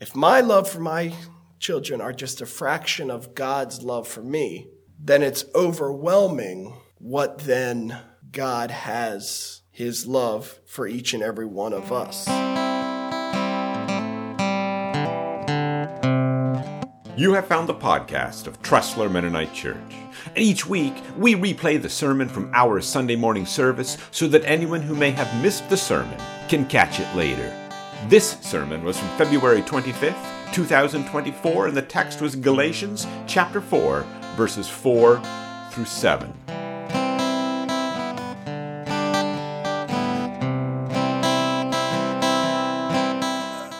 if 0.00 0.14
my 0.14 0.40
love 0.40 0.70
for 0.70 0.78
my 0.78 1.12
children 1.58 2.00
are 2.00 2.12
just 2.12 2.40
a 2.40 2.46
fraction 2.46 3.10
of 3.10 3.34
God's 3.34 3.82
love 3.82 4.06
for 4.06 4.22
me, 4.22 4.68
then 4.98 5.24
it's 5.24 5.44
overwhelming 5.56 6.76
what 6.98 7.40
then 7.40 7.98
God 8.30 8.70
has 8.70 9.62
his 9.72 10.06
love 10.06 10.60
for 10.66 10.86
each 10.86 11.14
and 11.14 11.22
every 11.22 11.46
one 11.46 11.72
of 11.72 11.92
us. 11.92 12.28
You 17.16 17.32
have 17.32 17.48
found 17.48 17.68
the 17.68 17.74
podcast 17.74 18.46
of 18.46 18.62
Tressler 18.62 19.10
Mennonite 19.10 19.52
Church. 19.52 19.94
And 20.26 20.38
each 20.38 20.64
week, 20.66 20.94
we 21.16 21.34
replay 21.34 21.82
the 21.82 21.88
sermon 21.88 22.28
from 22.28 22.52
our 22.54 22.80
Sunday 22.80 23.16
morning 23.16 23.46
service 23.46 23.98
so 24.12 24.28
that 24.28 24.44
anyone 24.44 24.82
who 24.82 24.94
may 24.94 25.10
have 25.10 25.42
missed 25.42 25.68
the 25.68 25.76
sermon 25.76 26.20
can 26.48 26.66
catch 26.66 27.00
it 27.00 27.16
later. 27.16 27.67
This 28.06 28.38
sermon 28.40 28.84
was 28.84 28.96
from 28.96 29.08
February 29.18 29.60
25th, 29.60 30.52
2024, 30.52 31.66
and 31.66 31.76
the 31.76 31.82
text 31.82 32.20
was 32.20 32.36
Galatians 32.36 33.08
chapter 33.26 33.60
4, 33.60 34.06
verses 34.36 34.68
4 34.68 35.20
through 35.72 35.84
7. 35.84 36.32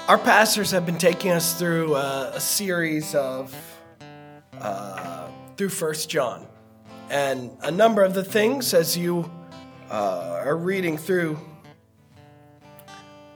Our 0.09 0.19
pastors 0.19 0.73
have 0.73 0.85
been 0.85 0.99
taking 0.99 1.31
us 1.31 1.57
through 1.57 1.95
a, 1.95 2.33
a 2.35 2.41
series 2.41 3.15
of 3.15 3.55
uh, 4.61 5.29
through 5.57 5.69
First 5.69 6.11
John, 6.11 6.45
and 7.09 7.57
a 7.63 7.71
number 7.71 8.03
of 8.03 8.15
the 8.15 8.25
things 8.25 8.75
as 8.75 8.99
you 8.99 9.31
uh, 9.91 10.43
are 10.45 10.57
reading 10.57 10.99
through. 10.99 11.39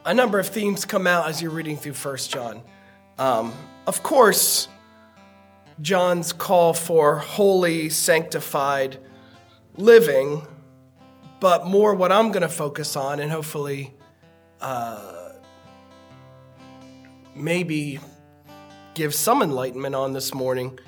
A 0.05 0.12
number 0.12 0.38
of 0.38 0.48
themes 0.48 0.84
come 0.84 1.06
out 1.06 1.29
as 1.29 1.41
you're 1.41 1.51
reading 1.51 1.77
through 1.77 1.92
First 1.92 2.30
John. 2.30 2.62
Um, 3.19 3.52
of 3.87 4.02
course, 4.02 4.69
John's 5.80 6.33
call 6.33 6.75
for 6.75 7.17
holy, 7.17 7.89
sanctified 7.89 8.98
living, 9.77 10.47
but 11.41 11.67
more 11.67 11.95
what 11.95 12.11
I'm 12.11 12.33
going 12.33 12.42
to 12.42 12.48
focus 12.48 12.97
on, 12.97 13.20
and 13.20 13.30
hopefully. 13.30 13.95
Uh, 14.61 15.23
maybe 17.34 17.98
give 18.95 19.14
some 19.14 19.42
enlightenment 19.42 19.95
on 19.95 20.12
this 20.12 20.34
morning 20.34 20.78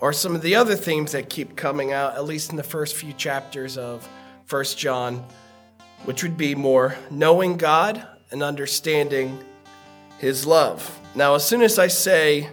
or 0.00 0.12
some 0.12 0.34
of 0.34 0.42
the 0.42 0.56
other 0.56 0.74
themes 0.74 1.12
that 1.12 1.28
keep 1.30 1.56
coming 1.56 1.92
out, 1.92 2.14
at 2.14 2.24
least 2.24 2.50
in 2.50 2.56
the 2.56 2.62
first 2.62 2.96
few 2.96 3.12
chapters 3.12 3.78
of 3.78 4.08
First 4.46 4.76
John, 4.78 5.24
which 6.04 6.22
would 6.22 6.36
be 6.36 6.54
more 6.54 6.96
knowing 7.10 7.56
God 7.56 8.06
and 8.32 8.42
understanding 8.42 9.38
His 10.18 10.46
love. 10.46 10.98
Now, 11.14 11.36
as 11.36 11.46
soon 11.46 11.62
as 11.62 11.78
I 11.78 11.86
say 11.86 12.48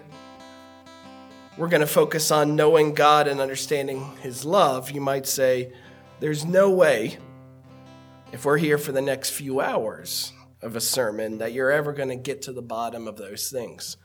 we're 1.58 1.70
going 1.70 1.82
to 1.82 1.88
focus 1.88 2.32
on 2.32 2.56
knowing 2.56 2.94
God 2.94 3.28
and 3.28 3.40
understanding 3.40 4.16
His 4.22 4.46
love, 4.46 4.92
you 4.92 5.02
might 5.02 5.26
say, 5.26 5.74
there's 6.20 6.46
no 6.46 6.70
way, 6.70 7.18
if 8.32 8.46
we're 8.46 8.58
here 8.58 8.78
for 8.78 8.92
the 8.92 9.02
next 9.02 9.32
few 9.32 9.60
hours, 9.60 10.32
of 10.62 10.76
a 10.76 10.82
sermon 10.82 11.38
that 11.38 11.54
you're 11.54 11.72
ever 11.72 11.94
going 11.94 12.10
to 12.10 12.16
get 12.16 12.42
to 12.44 12.52
the 12.52 12.62
bottom 12.62 13.08
of 13.08 13.18
those 13.18 13.50
things, 13.50 13.98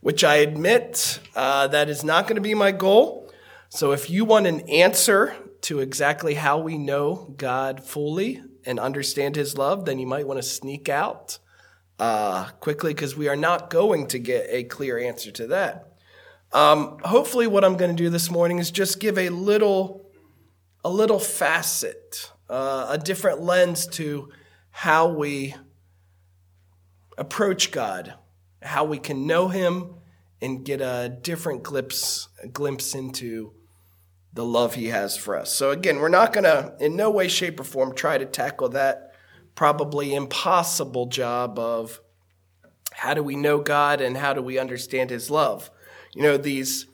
which 0.00 0.24
I 0.24 0.36
admit 0.36 1.20
uh, 1.36 1.68
that 1.68 1.88
is 1.88 2.02
not 2.02 2.24
going 2.24 2.36
to 2.36 2.40
be 2.40 2.54
my 2.54 2.72
goal. 2.72 3.32
So 3.68 3.92
if 3.92 4.10
you 4.10 4.24
want 4.24 4.46
an 4.46 4.68
answer 4.68 5.36
to 5.62 5.80
exactly 5.80 6.34
how 6.34 6.58
we 6.58 6.78
know 6.78 7.34
God 7.36 7.84
fully 7.84 8.42
and 8.64 8.78
understand 8.78 9.36
his 9.36 9.56
love, 9.56 9.84
then 9.84 9.98
you 9.98 10.06
might 10.06 10.26
want 10.26 10.38
to 10.38 10.42
sneak 10.42 10.88
out 10.88 11.38
uh, 11.98 12.48
quickly 12.60 12.94
because 12.94 13.16
we 13.16 13.28
are 13.28 13.36
not 13.36 13.70
going 13.70 14.06
to 14.08 14.18
get 14.18 14.46
a 14.48 14.64
clear 14.64 14.98
answer 14.98 15.30
to 15.30 15.46
that. 15.48 15.92
Um, 16.52 16.98
hopefully, 17.04 17.46
what 17.46 17.64
I'm 17.64 17.76
going 17.76 17.94
to 17.94 18.02
do 18.02 18.10
this 18.10 18.30
morning 18.30 18.58
is 18.58 18.70
just 18.70 18.98
give 18.98 19.18
a 19.18 19.28
little, 19.28 20.10
a 20.82 20.90
little 20.90 21.20
facet, 21.20 22.32
uh, 22.48 22.86
a 22.90 22.98
different 22.98 23.40
lens 23.40 23.86
to 23.88 24.30
how 24.70 25.08
we 25.08 25.54
approach 27.16 27.70
God, 27.70 28.14
how 28.62 28.84
we 28.84 28.98
can 28.98 29.26
know 29.26 29.48
Him 29.48 29.94
and 30.40 30.64
get 30.64 30.80
a 30.80 31.16
different 31.22 31.62
glimpse, 31.62 32.28
a 32.42 32.48
glimpse 32.48 32.94
into 32.94 33.52
the 34.32 34.44
love 34.44 34.74
He 34.74 34.86
has 34.86 35.16
for 35.16 35.36
us. 35.36 35.52
So, 35.52 35.70
again, 35.70 35.98
we're 35.98 36.08
not 36.08 36.32
going 36.32 36.44
to, 36.44 36.74
in 36.80 36.96
no 36.96 37.10
way, 37.10 37.28
shape, 37.28 37.58
or 37.60 37.64
form, 37.64 37.94
try 37.94 38.18
to 38.18 38.26
tackle 38.26 38.70
that 38.70 39.12
probably 39.54 40.14
impossible 40.14 41.06
job 41.06 41.58
of 41.58 42.00
how 42.92 43.14
do 43.14 43.22
we 43.22 43.36
know 43.36 43.58
God 43.58 44.00
and 44.00 44.16
how 44.16 44.32
do 44.32 44.42
we 44.42 44.58
understand 44.58 45.10
His 45.10 45.30
love. 45.30 45.70
You 46.14 46.22
know, 46.22 46.36
these 46.36 46.86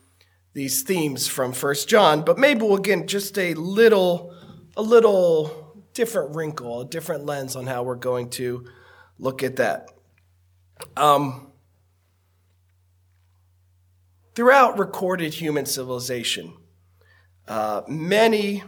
these 0.53 0.83
themes 0.83 1.29
from 1.29 1.53
First 1.53 1.89
John, 1.89 2.23
but 2.23 2.39
maybe 2.39 2.63
we'll 2.63 2.79
get 2.79 3.07
just 3.07 3.39
a 3.39 3.53
little 3.55 4.35
a 4.77 4.83
little 4.83 5.85
different 5.93 6.35
wrinkle, 6.35 6.83
a 6.83 6.85
different 6.87 7.25
lens 7.25 7.57
on 7.57 7.67
how 7.67 7.83
we're 7.83 7.95
going 7.95 8.31
to 8.31 8.67
look 9.19 9.43
at 9.43 9.57
that. 9.57 9.89
Um, 10.97 11.53
throughout 14.35 14.79
recorded 14.79 15.35
human 15.35 15.67
civilization, 15.67 16.55
uh, 17.49 17.83
many, 17.87 18.63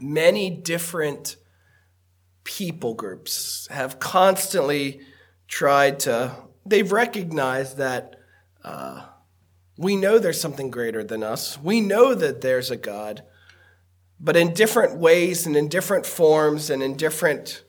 many 0.00 0.50
different 0.50 1.36
people 2.44 2.94
groups 2.94 3.68
have 3.70 3.98
constantly 3.98 5.00
tried 5.46 6.00
to, 6.00 6.34
they've 6.66 6.90
recognized 6.90 7.76
that 7.76 8.16
uh, 8.64 9.04
we 9.76 9.96
know 9.96 10.18
there's 10.18 10.40
something 10.40 10.70
greater 10.70 11.04
than 11.04 11.22
us. 11.22 11.58
We 11.62 11.80
know 11.80 12.14
that 12.14 12.40
there's 12.40 12.70
a 12.70 12.76
God, 12.76 13.22
but 14.18 14.36
in 14.36 14.52
different 14.52 14.98
ways 14.98 15.46
and 15.46 15.56
in 15.56 15.68
different 15.68 16.06
forms 16.06 16.70
and 16.70 16.82
in 16.82 16.96
different 16.96 17.62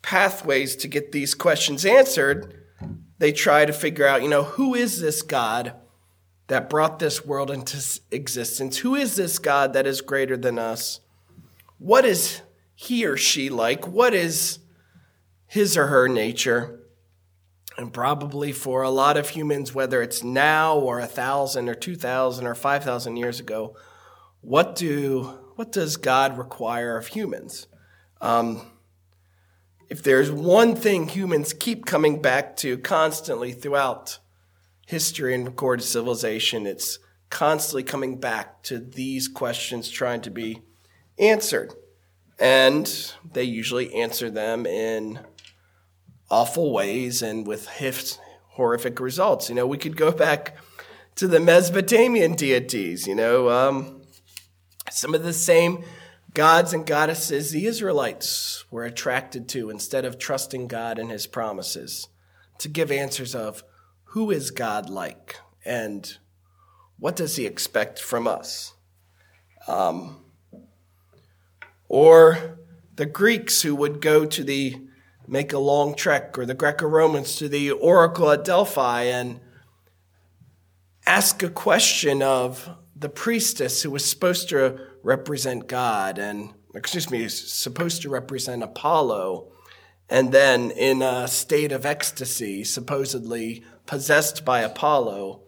pathways 0.00 0.76
to 0.76 0.88
get 0.88 1.12
these 1.12 1.34
questions 1.34 1.84
answered, 1.84 2.62
they 3.18 3.32
try 3.32 3.64
to 3.64 3.72
figure 3.72 4.06
out, 4.06 4.22
you 4.22 4.28
know, 4.28 4.44
who 4.44 4.74
is 4.74 5.00
this 5.00 5.22
God 5.22 5.74
that 6.46 6.70
brought 6.70 6.98
this 6.98 7.24
world 7.24 7.50
into 7.50 8.00
existence? 8.10 8.78
Who 8.78 8.94
is 8.94 9.16
this 9.16 9.38
God 9.38 9.72
that 9.72 9.86
is 9.86 10.00
greater 10.00 10.36
than 10.36 10.58
us? 10.58 11.00
What 11.78 12.04
is 12.04 12.42
he 12.74 13.06
or 13.06 13.16
she 13.16 13.48
like? 13.48 13.86
What 13.86 14.14
is 14.14 14.58
his 15.46 15.76
or 15.76 15.86
her 15.86 16.08
nature? 16.08 16.80
And 17.76 17.92
probably 17.92 18.52
for 18.52 18.82
a 18.82 18.90
lot 18.90 19.16
of 19.16 19.30
humans, 19.30 19.74
whether 19.74 20.00
it's 20.00 20.22
now 20.22 20.78
or 20.78 21.00
a 21.00 21.06
thousand 21.06 21.68
or 21.68 21.74
two 21.74 21.96
thousand 21.96 22.46
or 22.46 22.54
five 22.54 22.84
thousand 22.84 23.16
years 23.16 23.40
ago, 23.40 23.76
what 24.40 24.76
do 24.76 25.38
what 25.56 25.72
does 25.72 25.96
God 25.96 26.38
require 26.38 26.96
of 26.96 27.08
humans? 27.08 27.66
Um, 28.20 28.70
if 29.88 30.02
there's 30.02 30.30
one 30.30 30.76
thing 30.76 31.08
humans 31.08 31.52
keep 31.52 31.84
coming 31.84 32.20
back 32.22 32.56
to 32.58 32.78
constantly 32.78 33.52
throughout 33.52 34.18
history 34.94 35.34
and 35.34 35.44
recorded 35.44 35.82
civilization, 35.82 36.68
it's 36.68 37.00
constantly 37.28 37.82
coming 37.82 38.20
back 38.20 38.62
to 38.62 38.78
these 38.78 39.26
questions 39.26 39.90
trying 39.90 40.20
to 40.20 40.30
be 40.30 40.62
answered. 41.18 41.74
And 42.38 43.12
they 43.32 43.42
usually 43.42 43.92
answer 43.92 44.30
them 44.30 44.66
in 44.66 45.18
awful 46.30 46.72
ways 46.72 47.22
and 47.22 47.44
with 47.44 47.68
horrific 48.50 49.00
results. 49.00 49.48
You 49.48 49.56
know, 49.56 49.66
we 49.66 49.78
could 49.78 49.96
go 49.96 50.12
back 50.12 50.56
to 51.16 51.26
the 51.26 51.40
Mesopotamian 51.40 52.36
deities, 52.36 53.08
you 53.08 53.16
know, 53.16 53.50
um, 53.50 54.02
some 54.92 55.12
of 55.12 55.24
the 55.24 55.32
same 55.32 55.82
gods 56.34 56.72
and 56.72 56.86
goddesses 56.86 57.50
the 57.50 57.66
Israelites 57.66 58.64
were 58.70 58.84
attracted 58.84 59.48
to 59.48 59.70
instead 59.70 60.04
of 60.04 60.20
trusting 60.20 60.68
God 60.68 61.00
and 61.00 61.10
his 61.10 61.26
promises 61.26 62.06
to 62.58 62.68
give 62.68 62.92
answers 62.92 63.34
of 63.34 63.64
who 64.14 64.30
is 64.30 64.52
God 64.52 64.88
like 64.88 65.40
and 65.64 66.18
what 67.00 67.16
does 67.16 67.34
he 67.34 67.46
expect 67.46 67.98
from 67.98 68.28
us? 68.28 68.74
Um, 69.66 70.24
or 71.88 72.60
the 72.94 73.06
Greeks 73.06 73.62
who 73.62 73.74
would 73.74 74.00
go 74.00 74.24
to 74.24 74.44
the 74.44 74.76
make 75.26 75.52
a 75.52 75.58
long 75.58 75.96
trek, 75.96 76.38
or 76.38 76.46
the 76.46 76.54
Greco 76.54 76.86
Romans 76.86 77.34
to 77.36 77.48
the 77.48 77.72
oracle 77.72 78.30
at 78.30 78.44
Delphi 78.44 79.02
and 79.02 79.40
ask 81.04 81.42
a 81.42 81.50
question 81.50 82.22
of 82.22 82.70
the 82.94 83.08
priestess 83.08 83.82
who 83.82 83.90
was 83.90 84.08
supposed 84.08 84.48
to 84.50 84.78
represent 85.02 85.66
God 85.66 86.18
and, 86.18 86.50
excuse 86.72 87.10
me, 87.10 87.26
supposed 87.26 88.02
to 88.02 88.10
represent 88.10 88.62
Apollo, 88.62 89.50
and 90.08 90.30
then 90.30 90.70
in 90.70 91.02
a 91.02 91.26
state 91.26 91.72
of 91.72 91.84
ecstasy, 91.84 92.62
supposedly 92.62 93.64
possessed 93.86 94.44
by 94.44 94.60
Apollo, 94.60 95.40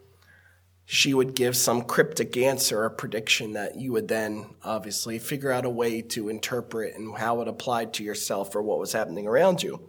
she 0.84 1.12
would 1.12 1.34
give 1.34 1.56
some 1.56 1.82
cryptic 1.82 2.36
answer 2.36 2.84
or 2.84 2.90
prediction 2.90 3.54
that 3.54 3.76
you 3.76 3.92
would 3.92 4.06
then 4.06 4.54
obviously 4.62 5.18
figure 5.18 5.50
out 5.50 5.64
a 5.64 5.70
way 5.70 6.00
to 6.00 6.28
interpret 6.28 6.94
and 6.94 7.16
how 7.18 7.40
it 7.40 7.48
applied 7.48 7.92
to 7.94 8.04
yourself 8.04 8.54
or 8.54 8.62
what 8.62 8.78
was 8.78 8.92
happening 8.92 9.26
around 9.26 9.62
you. 9.62 9.80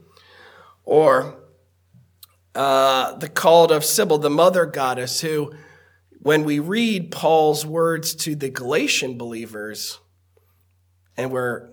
Or 0.84 1.38
uh, 2.56 3.16
the 3.18 3.30
cult 3.30 3.72
of 3.72 3.86
Cybele, 3.86 4.18
the 4.18 4.32
mother 4.32 4.66
goddess, 4.66 5.22
who, 5.22 5.54
when 6.20 6.44
we 6.44 6.58
read 6.58 7.12
Paul's 7.12 7.64
words 7.64 8.16
to 8.16 8.36
the 8.36 8.50
Galatian 8.50 9.18
believers, 9.18 10.00
and 11.16 11.32
we're 11.32 11.70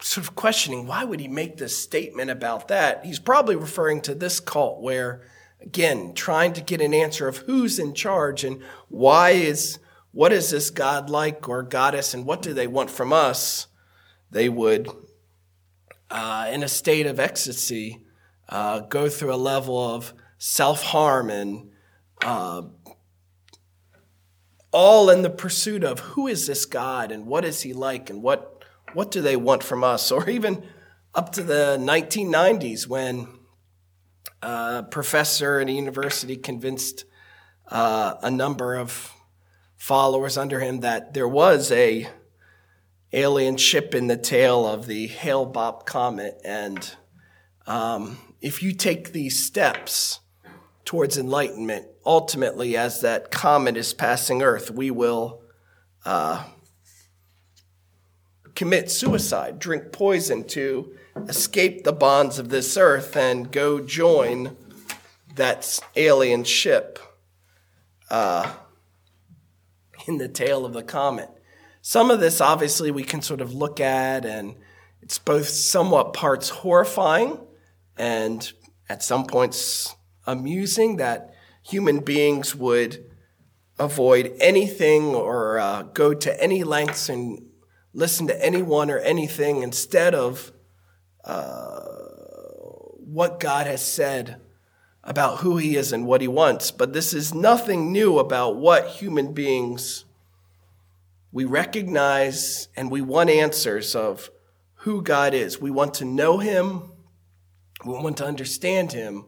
sort 0.00 0.26
of 0.26 0.34
questioning 0.34 0.86
why 0.86 1.04
would 1.04 1.20
he 1.20 1.28
make 1.28 1.58
this 1.58 1.76
statement 1.76 2.30
about 2.30 2.68
that, 2.68 3.04
he's 3.04 3.18
probably 3.18 3.56
referring 3.56 4.00
to 4.02 4.14
this 4.14 4.40
cult 4.40 4.80
where, 4.80 5.22
again, 5.60 6.14
trying 6.14 6.52
to 6.54 6.60
get 6.60 6.80
an 6.80 6.94
answer 6.94 7.28
of 7.28 7.38
who's 7.38 7.78
in 7.78 7.94
charge 7.94 8.44
and 8.44 8.62
why 8.88 9.30
is 9.30 9.78
what 10.12 10.32
is 10.32 10.50
this 10.50 10.70
God 10.70 11.10
like 11.10 11.48
or 11.48 11.62
goddess 11.62 12.14
and 12.14 12.24
what 12.24 12.42
do 12.42 12.54
they 12.54 12.66
want 12.66 12.90
from 12.90 13.12
us? 13.12 13.66
They 14.30 14.48
would, 14.48 14.88
uh, 16.10 16.48
in 16.50 16.62
a 16.62 16.68
state 16.68 17.06
of 17.06 17.20
ecstasy, 17.20 18.04
uh, 18.48 18.80
go 18.80 19.08
through 19.08 19.34
a 19.34 19.36
level 19.36 19.78
of 19.94 20.14
self 20.38 20.82
harm 20.82 21.30
and 21.30 21.70
uh, 22.24 22.62
all 24.72 25.10
in 25.10 25.22
the 25.22 25.30
pursuit 25.30 25.84
of 25.84 26.00
who 26.00 26.26
is 26.26 26.46
this 26.46 26.64
God 26.66 27.12
and 27.12 27.26
what 27.26 27.44
is 27.44 27.62
he 27.62 27.72
like 27.72 28.10
and 28.10 28.22
what, 28.22 28.64
what 28.94 29.10
do 29.10 29.20
they 29.20 29.36
want 29.36 29.62
from 29.62 29.84
us? 29.84 30.10
Or 30.18 30.28
even 30.28 30.64
up 31.14 31.32
to 31.32 31.42
the 31.42 31.76
1990s 31.78 32.86
when 32.86 33.37
a 34.42 34.84
professor 34.90 35.60
at 35.60 35.68
a 35.68 35.72
university 35.72 36.36
convinced 36.36 37.04
uh, 37.68 38.14
a 38.22 38.30
number 38.30 38.76
of 38.76 39.12
followers 39.76 40.36
under 40.36 40.60
him 40.60 40.80
that 40.80 41.14
there 41.14 41.28
was 41.28 41.70
a 41.72 42.08
alien 43.12 43.56
ship 43.56 43.94
in 43.94 44.06
the 44.06 44.16
tail 44.16 44.66
of 44.66 44.86
the 44.86 45.06
Hale-Bopp 45.06 45.86
comet. 45.86 46.40
And 46.44 46.94
um, 47.66 48.18
if 48.40 48.62
you 48.62 48.72
take 48.72 49.12
these 49.12 49.42
steps 49.42 50.20
towards 50.84 51.16
enlightenment, 51.16 51.86
ultimately, 52.04 52.76
as 52.76 53.00
that 53.00 53.30
comet 53.30 53.76
is 53.76 53.94
passing 53.94 54.42
Earth, 54.42 54.70
we 54.70 54.90
will 54.90 55.42
uh, 56.04 56.44
commit 58.54 58.90
suicide, 58.90 59.58
drink 59.58 59.92
poison 59.92 60.44
to 60.44 60.92
escape 61.28 61.84
the 61.84 61.92
bonds 61.92 62.38
of 62.38 62.48
this 62.48 62.76
earth 62.76 63.16
and 63.16 63.50
go 63.50 63.80
join 63.80 64.56
that 65.34 65.80
alien 65.96 66.44
ship 66.44 66.98
uh, 68.10 68.52
in 70.06 70.18
the 70.18 70.28
tail 70.28 70.64
of 70.64 70.72
the 70.72 70.82
comet. 70.82 71.30
Some 71.80 72.10
of 72.10 72.20
this, 72.20 72.40
obviously, 72.40 72.90
we 72.90 73.04
can 73.04 73.22
sort 73.22 73.40
of 73.40 73.54
look 73.54 73.80
at, 73.80 74.24
and 74.24 74.56
it's 75.00 75.18
both 75.18 75.48
somewhat 75.48 76.12
parts 76.12 76.48
horrifying 76.48 77.38
and 77.96 78.52
at 78.88 79.02
some 79.02 79.26
points 79.26 79.94
amusing 80.26 80.96
that 80.96 81.34
human 81.62 82.00
beings 82.00 82.54
would 82.54 83.04
avoid 83.78 84.34
anything 84.40 85.14
or 85.14 85.58
uh, 85.58 85.82
go 85.82 86.12
to 86.14 86.42
any 86.42 86.64
lengths 86.64 87.08
and 87.08 87.42
listen 87.92 88.26
to 88.26 88.44
anyone 88.44 88.90
or 88.90 88.98
anything 88.98 89.62
instead 89.62 90.14
of 90.14 90.52
uh, 91.28 91.80
what 92.96 93.38
God 93.38 93.66
has 93.66 93.84
said 93.84 94.40
about 95.04 95.38
who 95.38 95.56
He 95.56 95.76
is 95.76 95.92
and 95.92 96.06
what 96.06 96.20
He 96.20 96.28
wants. 96.28 96.70
But 96.70 96.92
this 96.92 97.14
is 97.14 97.32
nothing 97.32 97.92
new 97.92 98.18
about 98.18 98.56
what 98.56 98.88
human 98.88 99.32
beings 99.32 100.04
we 101.30 101.44
recognize 101.44 102.68
and 102.74 102.90
we 102.90 103.02
want 103.02 103.30
answers 103.30 103.94
of 103.94 104.30
who 104.82 105.02
God 105.02 105.34
is. 105.34 105.60
We 105.60 105.70
want 105.70 105.94
to 105.94 106.04
know 106.04 106.38
Him. 106.38 106.92
We 107.84 107.92
want 107.92 108.16
to 108.18 108.26
understand 108.26 108.92
him. 108.92 109.24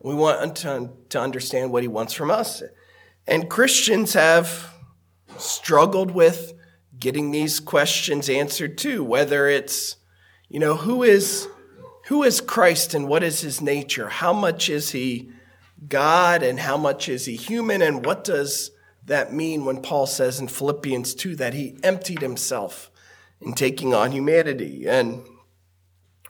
We 0.00 0.14
want 0.14 0.56
to, 0.56 0.90
to 1.10 1.20
understand 1.20 1.72
what 1.72 1.82
he 1.82 1.88
wants 1.88 2.12
from 2.14 2.30
us. 2.30 2.62
And 3.26 3.50
Christians 3.50 4.14
have 4.14 4.74
struggled 5.36 6.10
with 6.10 6.54
getting 6.98 7.30
these 7.30 7.60
questions 7.60 8.28
answered 8.28 8.78
too, 8.78 9.04
whether 9.04 9.46
it's, 9.46 9.96
you 10.52 10.58
know, 10.58 10.76
who 10.76 11.02
is 11.02 11.48
who 12.08 12.22
is 12.24 12.42
Christ 12.42 12.92
and 12.92 13.08
what 13.08 13.22
is 13.22 13.40
his 13.40 13.62
nature? 13.62 14.10
How 14.10 14.34
much 14.34 14.68
is 14.68 14.90
he 14.90 15.30
God 15.88 16.42
and 16.42 16.60
how 16.60 16.76
much 16.76 17.08
is 17.08 17.24
he 17.24 17.36
human? 17.36 17.80
And 17.80 18.04
what 18.04 18.22
does 18.22 18.70
that 19.06 19.32
mean 19.32 19.64
when 19.64 19.80
Paul 19.80 20.06
says 20.06 20.38
in 20.38 20.48
Philippians 20.48 21.14
2 21.14 21.36
that 21.36 21.54
he 21.54 21.78
emptied 21.82 22.20
himself 22.20 22.90
in 23.40 23.54
taking 23.54 23.94
on 23.94 24.12
humanity? 24.12 24.86
And 24.86 25.22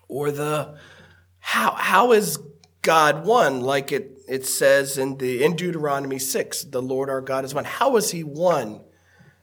or 0.06 0.30
the 0.30 0.78
how, 1.40 1.72
how 1.72 2.12
is 2.12 2.38
God 2.82 3.26
one? 3.26 3.60
Like 3.60 3.90
it, 3.90 4.20
it 4.28 4.46
says 4.46 4.98
in 4.98 5.18
the, 5.18 5.42
in 5.42 5.56
Deuteronomy 5.56 6.20
6, 6.20 6.62
the 6.64 6.80
Lord 6.80 7.10
our 7.10 7.20
God 7.20 7.44
is 7.44 7.54
one. 7.54 7.64
How 7.64 7.96
is 7.96 8.12
he 8.12 8.22
one? 8.22 8.82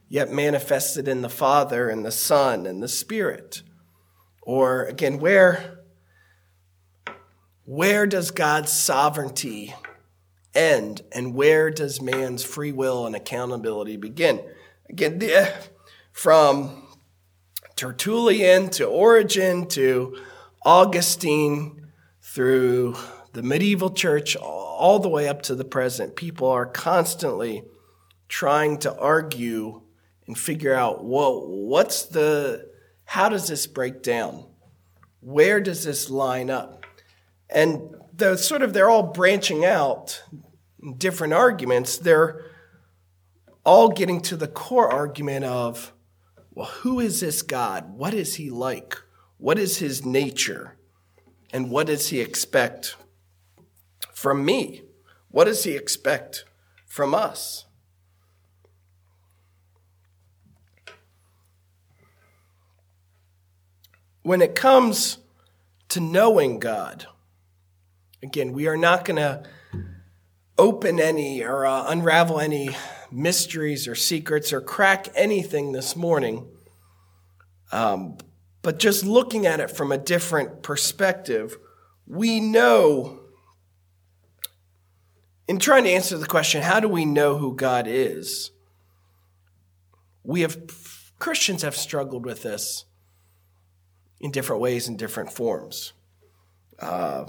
Yet 0.08 0.32
manifested 0.32 1.06
in 1.06 1.20
the 1.20 1.28
Father 1.28 1.90
and 1.90 2.02
the 2.02 2.10
Son 2.10 2.64
and 2.64 2.82
the 2.82 2.88
Spirit. 2.88 3.62
Or 4.42 4.84
again, 4.84 5.18
where, 5.18 5.80
where 7.64 8.06
does 8.06 8.30
God's 8.30 8.72
sovereignty 8.72 9.74
end 10.54 11.02
and 11.12 11.34
where 11.34 11.70
does 11.70 12.00
man's 12.00 12.42
free 12.42 12.72
will 12.72 13.06
and 13.06 13.14
accountability 13.14 13.96
begin? 13.96 14.40
Again, 14.88 15.18
the, 15.18 15.52
from 16.12 16.88
Tertullian 17.76 18.70
to 18.70 18.84
Origen 18.86 19.66
to 19.68 20.18
Augustine 20.64 21.86
through 22.20 22.96
the 23.32 23.42
medieval 23.42 23.90
church 23.90 24.36
all 24.36 24.98
the 24.98 25.08
way 25.08 25.28
up 25.28 25.42
to 25.42 25.54
the 25.54 25.64
present, 25.64 26.16
people 26.16 26.48
are 26.48 26.66
constantly 26.66 27.64
trying 28.28 28.78
to 28.78 28.96
argue 28.98 29.82
and 30.26 30.38
figure 30.38 30.74
out, 30.74 31.04
well, 31.04 31.46
what's 31.46 32.02
the, 32.02 32.69
how 33.10 33.28
does 33.28 33.48
this 33.48 33.66
break 33.66 34.04
down? 34.04 34.44
Where 35.20 35.60
does 35.60 35.82
this 35.82 36.10
line 36.10 36.48
up? 36.48 36.86
And 37.52 37.96
the 38.16 38.36
sort 38.36 38.62
of, 38.62 38.72
they're 38.72 38.88
all 38.88 39.02
branching 39.02 39.64
out 39.64 40.22
different 40.96 41.32
arguments. 41.32 41.98
They're 41.98 42.44
all 43.64 43.88
getting 43.88 44.20
to 44.20 44.36
the 44.36 44.46
core 44.46 44.88
argument 44.88 45.44
of, 45.44 45.92
well, 46.52 46.68
who 46.68 47.00
is 47.00 47.18
this 47.18 47.42
God? 47.42 47.94
What 47.96 48.14
is 48.14 48.36
he 48.36 48.48
like? 48.48 48.96
What 49.38 49.58
is 49.58 49.78
his 49.78 50.06
nature? 50.06 50.76
And 51.52 51.68
what 51.68 51.88
does 51.88 52.10
he 52.10 52.20
expect 52.20 52.94
from 54.14 54.44
me? 54.44 54.82
What 55.32 55.46
does 55.46 55.64
he 55.64 55.74
expect 55.74 56.44
from 56.86 57.12
us? 57.12 57.64
When 64.30 64.42
it 64.42 64.54
comes 64.54 65.18
to 65.88 65.98
knowing 65.98 66.60
God, 66.60 67.04
again, 68.22 68.52
we 68.52 68.68
are 68.68 68.76
not 68.76 69.04
going 69.04 69.16
to 69.16 69.42
open 70.56 71.00
any 71.00 71.42
or 71.42 71.66
uh, 71.66 71.86
unravel 71.88 72.38
any 72.38 72.70
mysteries 73.10 73.88
or 73.88 73.96
secrets 73.96 74.52
or 74.52 74.60
crack 74.60 75.08
anything 75.16 75.72
this 75.72 75.96
morning. 75.96 76.46
Um, 77.72 78.18
but 78.62 78.78
just 78.78 79.04
looking 79.04 79.46
at 79.46 79.58
it 79.58 79.68
from 79.68 79.90
a 79.90 79.98
different 79.98 80.62
perspective, 80.62 81.58
we 82.06 82.38
know, 82.38 83.22
in 85.48 85.58
trying 85.58 85.82
to 85.82 85.90
answer 85.90 86.16
the 86.16 86.26
question, 86.26 86.62
how 86.62 86.78
do 86.78 86.86
we 86.86 87.04
know 87.04 87.36
who 87.36 87.56
God 87.56 87.88
is? 87.88 88.52
We 90.22 90.42
have, 90.42 90.56
Christians 91.18 91.62
have 91.62 91.74
struggled 91.74 92.24
with 92.24 92.44
this 92.44 92.84
in 94.20 94.30
different 94.30 94.60
ways 94.60 94.86
and 94.86 94.98
different 94.98 95.32
forms. 95.32 95.92
Uh, 96.78 97.26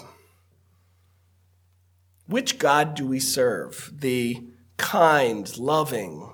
which 2.27 2.60
God 2.60 2.95
do 2.95 3.07
we 3.07 3.19
serve? 3.19 3.91
The 3.93 4.43
kind, 4.77 5.57
loving, 5.57 6.33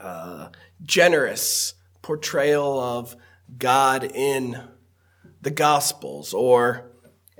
uh, 0.00 0.48
generous 0.82 1.74
portrayal 2.02 2.78
of 2.78 3.16
God 3.56 4.04
in 4.04 4.62
the 5.40 5.50
Gospels, 5.50 6.32
or 6.34 6.90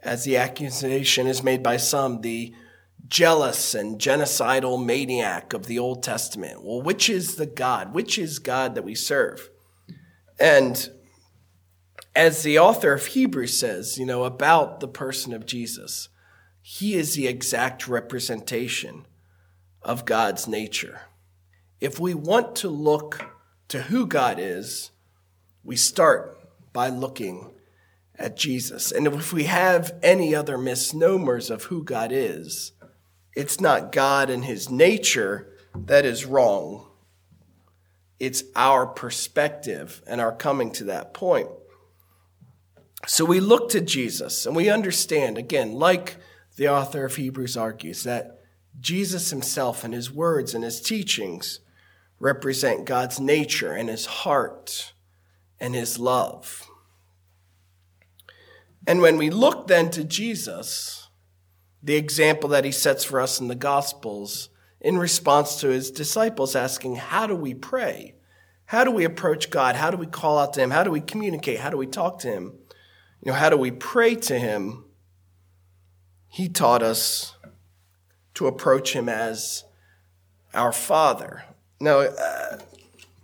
as 0.02 0.24
the 0.24 0.36
accusation 0.36 1.26
is 1.26 1.42
made 1.42 1.62
by 1.62 1.76
some, 1.76 2.20
the 2.20 2.54
jealous 3.08 3.74
and 3.74 3.98
genocidal 3.98 4.84
maniac 4.84 5.52
of 5.52 5.66
the 5.66 5.78
Old 5.78 6.02
Testament. 6.02 6.62
Well, 6.62 6.82
which 6.82 7.08
is 7.08 7.36
the 7.36 7.46
God? 7.46 7.94
Which 7.94 8.18
is 8.18 8.38
God 8.38 8.74
that 8.74 8.84
we 8.84 8.94
serve? 8.94 9.48
And 10.38 10.90
as 12.14 12.42
the 12.42 12.58
author 12.58 12.92
of 12.92 13.06
Hebrews 13.06 13.58
says, 13.58 13.98
you 13.98 14.06
know, 14.06 14.24
about 14.24 14.80
the 14.80 14.88
person 14.88 15.32
of 15.32 15.46
Jesus, 15.46 16.08
he 16.60 16.94
is 16.94 17.14
the 17.14 17.26
exact 17.26 17.88
representation 17.88 19.06
of 19.82 20.04
God's 20.04 20.48
nature. 20.48 21.02
If 21.80 22.00
we 22.00 22.14
want 22.14 22.56
to 22.56 22.68
look 22.68 23.24
to 23.68 23.82
who 23.82 24.06
God 24.06 24.38
is, 24.40 24.90
we 25.62 25.76
start 25.76 26.38
by 26.72 26.88
looking 26.88 27.52
at 28.16 28.36
Jesus. 28.36 28.90
And 28.90 29.06
if 29.06 29.32
we 29.32 29.44
have 29.44 29.94
any 30.02 30.34
other 30.34 30.58
misnomers 30.58 31.50
of 31.50 31.64
who 31.64 31.84
God 31.84 32.10
is, 32.12 32.72
it's 33.34 33.60
not 33.60 33.92
God 33.92 34.30
and 34.30 34.44
his 34.44 34.68
nature 34.68 35.52
that 35.74 36.04
is 36.04 36.24
wrong. 36.24 36.88
It's 38.18 38.42
our 38.56 38.86
perspective 38.86 40.02
and 40.06 40.20
our 40.20 40.34
coming 40.34 40.72
to 40.72 40.84
that 40.84 41.14
point. 41.14 41.48
So 43.06 43.24
we 43.24 43.40
look 43.40 43.70
to 43.70 43.80
Jesus 43.80 44.44
and 44.44 44.56
we 44.56 44.68
understand, 44.68 45.38
again, 45.38 45.74
like 45.74 46.16
the 46.56 46.68
author 46.68 47.04
of 47.04 47.16
Hebrews 47.16 47.56
argues, 47.56 48.02
that 48.02 48.40
Jesus 48.80 49.30
himself 49.30 49.84
and 49.84 49.94
his 49.94 50.10
words 50.10 50.54
and 50.54 50.64
his 50.64 50.80
teachings 50.80 51.60
represent 52.18 52.84
God's 52.84 53.20
nature 53.20 53.72
and 53.72 53.88
his 53.88 54.06
heart 54.06 54.92
and 55.60 55.74
his 55.74 55.98
love. 55.98 56.68
And 58.86 59.00
when 59.00 59.16
we 59.16 59.30
look 59.30 59.66
then 59.66 59.90
to 59.90 60.04
Jesus, 60.04 61.08
the 61.82 61.96
example 61.96 62.48
that 62.50 62.64
he 62.64 62.72
sets 62.72 63.04
for 63.04 63.20
us 63.20 63.40
in 63.40 63.48
the 63.48 63.54
Gospels, 63.54 64.48
in 64.80 64.98
response 64.98 65.60
to 65.60 65.68
his 65.68 65.90
disciples 65.90 66.56
asking, 66.56 66.96
How 66.96 67.26
do 67.26 67.34
we 67.34 67.54
pray? 67.54 68.14
How 68.66 68.84
do 68.84 68.90
we 68.90 69.04
approach 69.04 69.50
God? 69.50 69.76
How 69.76 69.90
do 69.90 69.96
we 69.96 70.06
call 70.06 70.38
out 70.38 70.52
to 70.54 70.60
him? 70.60 70.70
How 70.70 70.84
do 70.84 70.90
we 70.90 71.00
communicate? 71.00 71.60
How 71.60 71.70
do 71.70 71.76
we 71.76 71.86
talk 71.86 72.18
to 72.20 72.28
him? 72.28 72.58
You 73.20 73.32
know, 73.32 73.38
how 73.38 73.50
do 73.50 73.56
we 73.56 73.70
pray 73.70 74.14
to 74.14 74.38
him? 74.38 74.84
He 76.28 76.48
taught 76.48 76.82
us 76.82 77.34
to 78.34 78.46
approach 78.46 78.92
him 78.92 79.08
as 79.08 79.64
our 80.54 80.72
Father. 80.72 81.44
Now, 81.80 82.00
uh, 82.00 82.58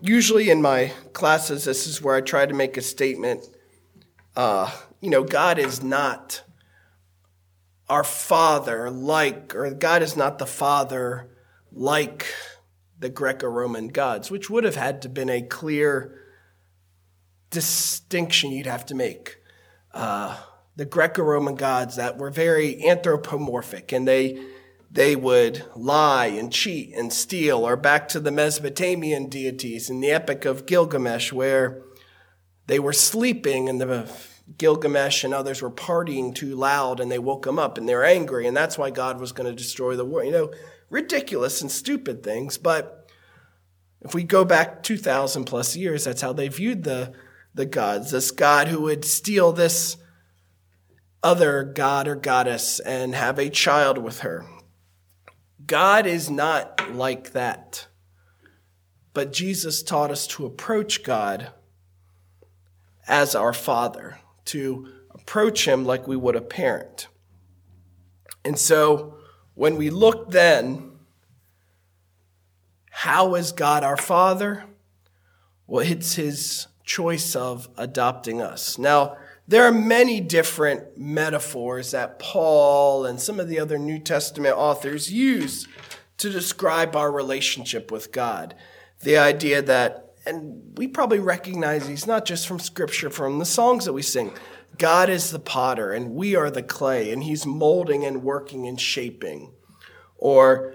usually 0.00 0.50
in 0.50 0.60
my 0.60 0.92
classes, 1.12 1.64
this 1.64 1.86
is 1.86 2.02
where 2.02 2.16
I 2.16 2.20
try 2.20 2.46
to 2.46 2.54
make 2.54 2.76
a 2.76 2.82
statement. 2.82 3.48
Uh, 4.34 4.70
you 5.00 5.10
know, 5.10 5.22
God 5.22 5.58
is 5.58 5.82
not 5.82 6.42
our 7.88 8.04
Father 8.04 8.90
like, 8.90 9.54
or 9.54 9.70
God 9.70 10.02
is 10.02 10.16
not 10.16 10.38
the 10.38 10.46
Father 10.46 11.30
like 11.70 12.26
the 12.98 13.08
Greco 13.08 13.46
Roman 13.46 13.88
gods, 13.88 14.30
which 14.30 14.48
would 14.48 14.64
have 14.64 14.76
had 14.76 15.02
to 15.02 15.08
been 15.08 15.28
a 15.28 15.42
clear 15.42 16.20
distinction 17.50 18.50
you'd 18.50 18.66
have 18.66 18.86
to 18.86 18.94
make. 18.94 19.36
Uh, 19.94 20.36
the 20.76 20.84
Greco 20.84 21.22
Roman 21.22 21.54
gods 21.54 21.96
that 21.96 22.18
were 22.18 22.30
very 22.30 22.84
anthropomorphic 22.86 23.92
and 23.92 24.06
they 24.06 24.44
they 24.90 25.16
would 25.16 25.64
lie 25.74 26.26
and 26.26 26.52
cheat 26.52 26.94
and 26.94 27.12
steal, 27.12 27.66
or 27.66 27.76
back 27.76 28.06
to 28.08 28.20
the 28.20 28.30
Mesopotamian 28.30 29.28
deities 29.28 29.90
in 29.90 30.00
the 30.00 30.12
Epic 30.12 30.44
of 30.44 30.66
Gilgamesh, 30.66 31.32
where 31.32 31.82
they 32.68 32.78
were 32.78 32.92
sleeping 32.92 33.68
and 33.68 33.80
the 33.80 34.08
Gilgamesh 34.56 35.24
and 35.24 35.34
others 35.34 35.60
were 35.60 35.70
partying 35.70 36.32
too 36.32 36.54
loud 36.54 37.00
and 37.00 37.10
they 37.10 37.18
woke 37.18 37.44
them 37.44 37.58
up 37.58 37.76
and 37.76 37.88
they're 37.88 38.04
angry, 38.04 38.46
and 38.46 38.56
that's 38.56 38.78
why 38.78 38.90
God 38.90 39.18
was 39.18 39.32
going 39.32 39.50
to 39.50 39.56
destroy 39.56 39.96
the 39.96 40.04
world. 40.04 40.26
You 40.26 40.32
know, 40.32 40.52
ridiculous 40.90 41.60
and 41.60 41.72
stupid 41.72 42.22
things, 42.22 42.56
but 42.56 43.10
if 44.00 44.14
we 44.14 44.22
go 44.22 44.44
back 44.44 44.84
2,000 44.84 45.44
plus 45.44 45.74
years, 45.74 46.04
that's 46.04 46.20
how 46.20 46.32
they 46.32 46.46
viewed 46.46 46.84
the, 46.84 47.12
the 47.54 47.66
gods. 47.66 48.10
This 48.10 48.30
God 48.30 48.68
who 48.68 48.82
would 48.82 49.04
steal 49.04 49.52
this 49.52 49.96
other 51.22 51.62
god 51.64 52.06
or 52.06 52.16
goddess 52.16 52.80
and 52.80 53.14
have 53.14 53.38
a 53.38 53.48
child 53.48 53.96
with 53.96 54.20
her. 54.20 54.44
God 55.66 56.06
is 56.06 56.28
not 56.28 56.94
like 56.94 57.32
that. 57.32 57.86
But 59.14 59.32
Jesus 59.32 59.82
taught 59.82 60.10
us 60.10 60.26
to 60.28 60.44
approach 60.44 61.02
God 61.02 61.52
as 63.06 63.34
our 63.34 63.52
Father, 63.52 64.18
to 64.46 64.88
approach 65.10 65.66
Him 65.66 65.84
like 65.84 66.06
we 66.06 66.16
would 66.16 66.36
a 66.36 66.40
parent. 66.40 67.06
And 68.44 68.58
so 68.58 69.16
when 69.54 69.76
we 69.76 69.88
look 69.88 70.30
then, 70.30 70.90
how 72.90 73.34
is 73.34 73.52
God 73.52 73.84
our 73.84 73.96
Father? 73.96 74.64
Well, 75.66 75.86
it's 75.86 76.14
His 76.14 76.66
choice 76.84 77.34
of 77.34 77.68
adopting 77.76 78.40
us. 78.40 78.78
Now, 78.78 79.16
there 79.46 79.64
are 79.64 79.72
many 79.72 80.20
different 80.20 80.96
metaphors 80.96 81.90
that 81.90 82.18
Paul 82.18 83.04
and 83.04 83.20
some 83.20 83.38
of 83.38 83.48
the 83.48 83.58
other 83.58 83.78
New 83.78 83.98
Testament 83.98 84.56
authors 84.56 85.12
use 85.12 85.68
to 86.18 86.30
describe 86.30 86.96
our 86.96 87.10
relationship 87.10 87.90
with 87.90 88.12
God. 88.12 88.54
The 89.00 89.18
idea 89.18 89.60
that, 89.62 90.14
and 90.24 90.78
we 90.78 90.88
probably 90.88 91.18
recognize 91.18 91.86
these 91.86 92.06
not 92.06 92.24
just 92.24 92.46
from 92.46 92.58
scripture, 92.58 93.10
from 93.10 93.38
the 93.38 93.44
songs 93.44 93.84
that 93.84 93.92
we 93.92 94.02
sing. 94.02 94.32
God 94.78 95.10
is 95.10 95.30
the 95.30 95.38
potter 95.38 95.92
and 95.92 96.14
we 96.14 96.34
are 96.34 96.50
the 96.50 96.62
clay, 96.62 97.12
and 97.12 97.22
he's 97.22 97.44
molding 97.44 98.04
and 98.04 98.22
working 98.22 98.66
and 98.66 98.80
shaping. 98.80 99.52
Or 100.16 100.72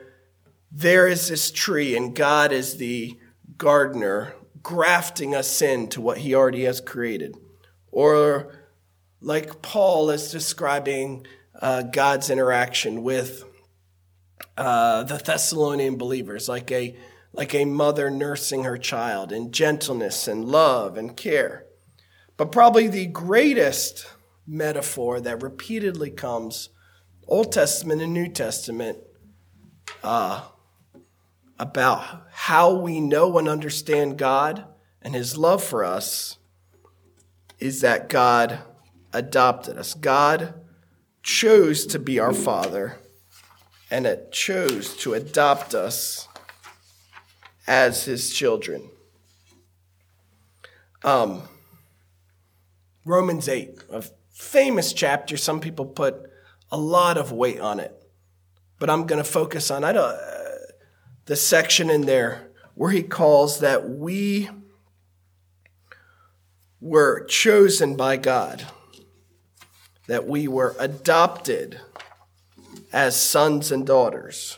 there 0.72 1.08
is 1.08 1.28
this 1.28 1.50
tree 1.50 1.98
and 1.98 2.16
God 2.16 2.52
is 2.52 2.78
the 2.78 3.18
gardener 3.58 4.36
grafting 4.62 5.36
us 5.36 5.62
into 5.62 6.02
what 6.02 6.20
he 6.20 6.36
already 6.36 6.66
has 6.66 6.82
created. 6.82 7.36
Or 7.92 8.54
like 9.22 9.62
Paul 9.62 10.10
is 10.10 10.32
describing 10.32 11.26
uh, 11.62 11.84
God's 11.84 12.30
interaction 12.30 13.04
with 13.04 13.44
uh, 14.58 15.04
the 15.04 15.18
Thessalonian 15.18 15.98
believers, 15.98 16.50
like 16.50 16.72
a 16.72 16.96
like 17.32 17.54
a 17.54 17.66
mother 17.66 18.10
nursing 18.10 18.64
her 18.64 18.78
child 18.78 19.32
in 19.32 19.52
gentleness 19.52 20.28
and 20.28 20.46
love 20.46 20.98
and 20.98 21.16
care. 21.16 21.66
But 22.38 22.52
probably 22.52 22.88
the 22.88 23.06
greatest 23.06 24.08
metaphor 24.48 25.20
that 25.22 25.44
repeatedly 25.44 26.10
comes, 26.10 26.70
Old 27.28 27.52
Testament 27.52 28.02
and 28.02 28.14
New 28.14 28.30
Testament, 28.30 28.98
uh, 30.04 30.42
about 31.60 32.28
how 32.32 32.74
we 32.74 33.02
know 33.02 33.38
and 33.38 33.50
understand 33.50 34.18
God 34.18 34.64
and 35.02 35.14
His 35.14 35.38
love 35.38 35.62
for 35.62 35.84
us 35.84 36.38
is 37.60 37.82
that 37.82 38.08
God 38.08 38.60
adopted 39.12 39.78
us. 39.78 39.94
God 39.94 40.54
chose 41.22 41.86
to 41.88 42.00
be 42.00 42.20
our 42.20 42.34
Father, 42.34 42.98
and 43.92 44.08
it 44.08 44.32
chose 44.32 44.96
to 44.98 45.14
adopt 45.14 45.76
us 45.76 46.28
as 47.68 48.06
His 48.06 48.34
children. 48.34 48.90
Um, 51.04 51.44
Romans 53.06 53.50
8, 53.50 53.80
a 53.92 54.04
famous 54.32 54.94
chapter. 54.94 55.36
Some 55.36 55.60
people 55.60 55.86
put 55.86 56.30
a 56.72 56.78
lot 56.78 57.18
of 57.18 57.32
weight 57.32 57.60
on 57.60 57.80
it, 57.80 57.94
but 58.80 58.90
I'm 58.90 59.06
going 59.06 59.22
to 59.22 59.30
focus 59.30 59.72
on 59.72 59.84
I 59.84 59.92
don't, 59.92 60.18
the 61.30 61.36
section 61.36 61.92
in 61.92 62.08
there 62.08 62.50
where 62.74 62.90
he 62.90 63.04
calls 63.04 63.60
that 63.60 63.88
we 63.88 64.50
were 66.82 67.24
chosen 67.26 67.96
by 67.96 68.18
God 68.18 68.66
that 70.08 70.28
we 70.28 70.48
were 70.48 70.76
adopted 70.80 71.80
as 72.92 73.16
sons 73.16 73.72
and 73.72 73.86
daughters. 73.86 74.58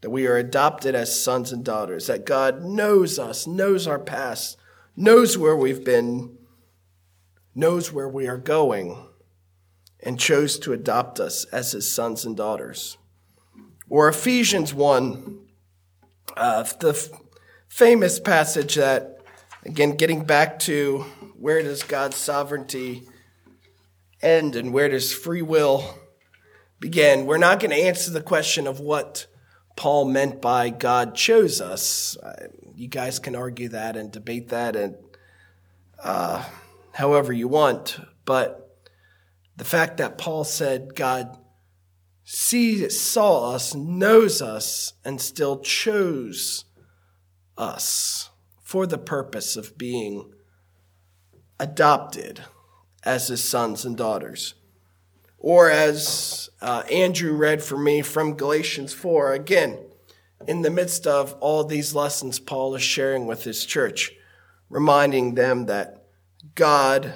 That 0.00 0.10
we 0.10 0.26
are 0.26 0.36
adopted 0.36 0.96
as 0.96 1.22
sons 1.22 1.52
and 1.52 1.64
daughters. 1.64 2.08
That 2.08 2.26
God 2.26 2.64
knows 2.64 3.16
us, 3.16 3.46
knows 3.46 3.86
our 3.86 4.00
past, 4.00 4.56
knows 4.96 5.38
where 5.38 5.54
we've 5.54 5.84
been, 5.84 6.36
knows 7.54 7.92
where 7.92 8.08
we 8.08 8.26
are 8.26 8.36
going, 8.36 8.98
and 10.00 10.18
chose 10.18 10.58
to 10.58 10.72
adopt 10.72 11.20
us 11.20 11.44
as 11.52 11.70
his 11.70 11.88
sons 11.88 12.24
and 12.24 12.36
daughters. 12.36 12.98
Or 13.88 14.08
Ephesians 14.08 14.74
1, 14.74 15.43
uh, 16.36 16.64
the 16.80 16.90
f- 16.90 17.08
famous 17.68 18.18
passage 18.20 18.74
that, 18.76 19.20
again, 19.64 19.96
getting 19.96 20.24
back 20.24 20.58
to 20.60 21.04
where 21.38 21.62
does 21.62 21.82
God's 21.82 22.16
sovereignty 22.16 23.02
end 24.22 24.56
and 24.56 24.72
where 24.72 24.88
does 24.88 25.12
free 25.12 25.42
will 25.42 25.98
begin? 26.80 27.26
We're 27.26 27.38
not 27.38 27.60
going 27.60 27.70
to 27.70 27.76
answer 27.76 28.10
the 28.10 28.20
question 28.22 28.66
of 28.66 28.80
what 28.80 29.26
Paul 29.76 30.06
meant 30.06 30.40
by 30.40 30.70
God 30.70 31.14
chose 31.14 31.60
us. 31.60 32.16
You 32.74 32.88
guys 32.88 33.18
can 33.18 33.36
argue 33.36 33.68
that 33.70 33.96
and 33.96 34.10
debate 34.10 34.48
that 34.48 34.76
and 34.76 34.96
uh, 36.02 36.44
however 36.92 37.32
you 37.32 37.48
want, 37.48 37.98
but 38.24 38.78
the 39.56 39.64
fact 39.64 39.98
that 39.98 40.18
Paul 40.18 40.44
said 40.44 40.94
God 40.94 41.38
sees, 42.24 42.98
saw 42.98 43.52
us, 43.54 43.74
knows 43.74 44.40
us, 44.40 44.94
and 45.04 45.20
still 45.20 45.58
chose 45.60 46.64
us 47.56 48.30
for 48.62 48.86
the 48.86 48.98
purpose 48.98 49.56
of 49.56 49.78
being 49.78 50.32
adopted 51.60 52.40
as 53.04 53.28
his 53.28 53.44
sons 53.44 53.84
and 53.84 53.96
daughters. 53.96 54.54
Or 55.38 55.70
as 55.70 56.48
uh, 56.62 56.82
Andrew 56.90 57.36
read 57.36 57.62
for 57.62 57.76
me 57.76 58.00
from 58.00 58.34
Galatians 58.34 58.94
4, 58.94 59.34
again, 59.34 59.78
in 60.48 60.62
the 60.62 60.70
midst 60.70 61.06
of 61.06 61.34
all 61.40 61.64
these 61.64 61.94
lessons 61.94 62.38
Paul 62.38 62.74
is 62.74 62.82
sharing 62.82 63.26
with 63.26 63.44
his 63.44 63.66
church, 63.66 64.12
reminding 64.70 65.34
them 65.34 65.66
that 65.66 66.06
God 66.54 67.12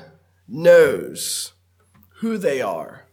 knows 0.47 1.55
who 2.17 2.37
they 2.37 2.61
are 2.61 3.08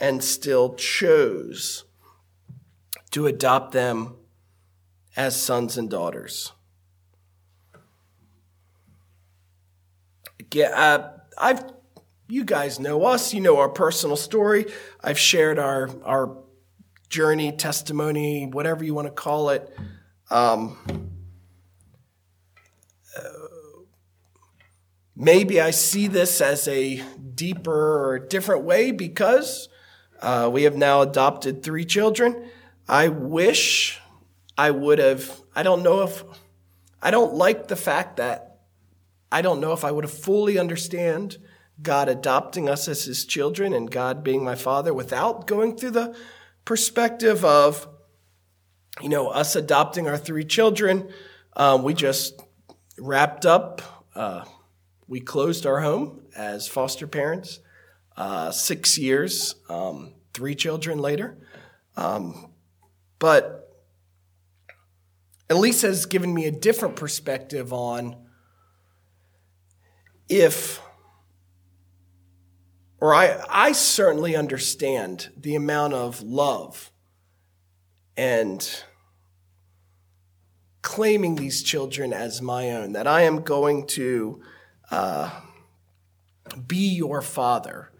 and 0.00 0.22
still 0.22 0.74
chose 0.74 1.84
to 3.10 3.26
adopt 3.26 3.72
them 3.72 4.16
as 5.16 5.40
sons 5.40 5.78
and 5.78 5.88
daughters. 5.88 6.52
Yeah, 10.52 10.68
uh, 10.68 11.10
I've 11.36 11.64
you 12.28 12.44
guys 12.44 12.78
know 12.78 13.04
us, 13.04 13.34
you 13.34 13.40
know 13.40 13.58
our 13.58 13.68
personal 13.68 14.16
story. 14.16 14.66
I've 15.02 15.18
shared 15.18 15.58
our 15.58 15.90
our 16.04 16.36
journey, 17.08 17.52
testimony, 17.52 18.46
whatever 18.46 18.84
you 18.84 18.94
want 18.94 19.06
to 19.06 19.12
call 19.12 19.50
it. 19.50 19.72
Um, 20.30 21.08
uh, 23.16 23.22
maybe 25.14 25.60
I 25.60 25.70
see 25.70 26.06
this 26.06 26.40
as 26.40 26.66
a 26.66 27.02
deeper 27.34 28.08
or 28.10 28.18
different 28.18 28.64
way 28.64 28.90
because 28.90 29.68
uh, 30.24 30.48
we 30.50 30.62
have 30.62 30.74
now 30.74 31.02
adopted 31.02 31.62
three 31.62 31.84
children. 31.84 32.48
I 32.88 33.08
wish 33.08 34.00
I 34.56 34.70
would 34.70 34.98
have, 34.98 35.40
I 35.54 35.62
don't 35.62 35.82
know 35.82 36.02
if, 36.02 36.24
I 37.02 37.10
don't 37.10 37.34
like 37.34 37.68
the 37.68 37.76
fact 37.76 38.16
that 38.16 38.60
I 39.30 39.42
don't 39.42 39.60
know 39.60 39.74
if 39.74 39.84
I 39.84 39.90
would 39.90 40.04
have 40.04 40.12
fully 40.12 40.58
understand 40.58 41.36
God 41.82 42.08
adopting 42.08 42.70
us 42.70 42.88
as 42.88 43.04
his 43.04 43.26
children 43.26 43.74
and 43.74 43.90
God 43.90 44.24
being 44.24 44.42
my 44.42 44.54
father 44.54 44.94
without 44.94 45.46
going 45.46 45.76
through 45.76 45.90
the 45.90 46.16
perspective 46.64 47.44
of, 47.44 47.86
you 49.02 49.10
know, 49.10 49.28
us 49.28 49.56
adopting 49.56 50.08
our 50.08 50.16
three 50.16 50.44
children. 50.44 51.10
Um, 51.54 51.82
we 51.82 51.92
just 51.92 52.40
wrapped 52.98 53.44
up, 53.44 53.82
uh, 54.14 54.44
we 55.06 55.20
closed 55.20 55.66
our 55.66 55.80
home 55.80 56.22
as 56.34 56.66
foster 56.66 57.06
parents, 57.06 57.60
uh, 58.16 58.50
six 58.50 58.98
years, 58.98 59.54
um, 59.68 60.14
three 60.32 60.54
children 60.54 60.98
later. 60.98 61.36
Um, 61.96 62.52
but 63.18 63.72
Elise 65.50 65.82
has 65.82 66.06
given 66.06 66.32
me 66.32 66.46
a 66.46 66.50
different 66.50 66.96
perspective 66.96 67.72
on 67.72 68.16
if 70.28 70.80
or 73.04 73.14
I, 73.14 73.38
I 73.50 73.72
certainly 73.72 74.34
understand 74.34 75.28
the 75.36 75.56
amount 75.56 75.92
of 75.92 76.22
love 76.22 76.90
and 78.16 78.82
claiming 80.80 81.34
these 81.34 81.62
children 81.62 82.14
as 82.14 82.40
my 82.40 82.70
own, 82.70 82.92
that 82.92 83.06
I 83.06 83.22
am 83.22 83.42
going 83.42 83.86
to 83.88 84.40
uh, 84.90 85.38
be 86.66 86.94
your 86.94 87.20
father. 87.20 87.90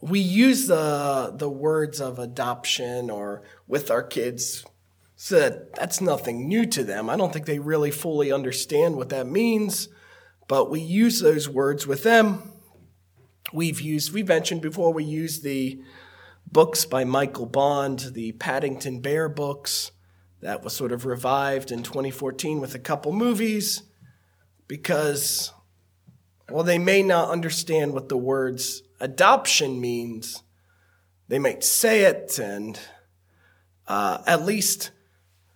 We 0.00 0.20
use 0.20 0.66
the, 0.66 1.32
the 1.34 1.50
words 1.50 2.00
of 2.00 2.18
adoption 2.18 3.10
or 3.10 3.42
with 3.66 3.90
our 3.90 4.02
kids 4.02 4.64
so 5.16 5.40
that 5.40 5.74
that's 5.74 6.00
nothing 6.00 6.48
new 6.48 6.64
to 6.66 6.84
them. 6.84 7.10
I 7.10 7.16
don't 7.16 7.32
think 7.32 7.46
they 7.46 7.58
really 7.58 7.90
fully 7.90 8.30
understand 8.30 8.96
what 8.96 9.08
that 9.08 9.26
means, 9.26 9.88
but 10.46 10.70
we 10.70 10.80
use 10.80 11.20
those 11.20 11.48
words 11.48 11.86
with 11.86 12.04
them 12.04 12.52
We've 13.52 13.80
used, 13.80 14.12
we 14.12 14.22
mentioned 14.22 14.60
before, 14.60 14.92
we 14.92 15.04
use 15.04 15.40
the 15.40 15.80
books 16.50 16.84
by 16.84 17.04
Michael 17.04 17.46
Bond, 17.46 18.10
the 18.12 18.32
Paddington 18.32 19.00
Bear 19.00 19.28
books 19.28 19.90
that 20.40 20.62
was 20.62 20.74
sort 20.74 20.92
of 20.92 21.06
revived 21.06 21.72
in 21.72 21.82
2014 21.82 22.60
with 22.60 22.74
a 22.74 22.78
couple 22.78 23.12
movies 23.12 23.82
because, 24.66 25.52
well, 26.50 26.62
they 26.62 26.78
may 26.78 27.02
not 27.02 27.30
understand 27.30 27.94
what 27.94 28.10
the 28.10 28.18
words 28.18 28.82
adoption 29.00 29.80
means. 29.80 30.42
They 31.28 31.38
might 31.38 31.62
say 31.62 32.04
it, 32.04 32.38
and 32.38 32.78
uh, 33.86 34.22
at 34.26 34.44
least 34.44 34.90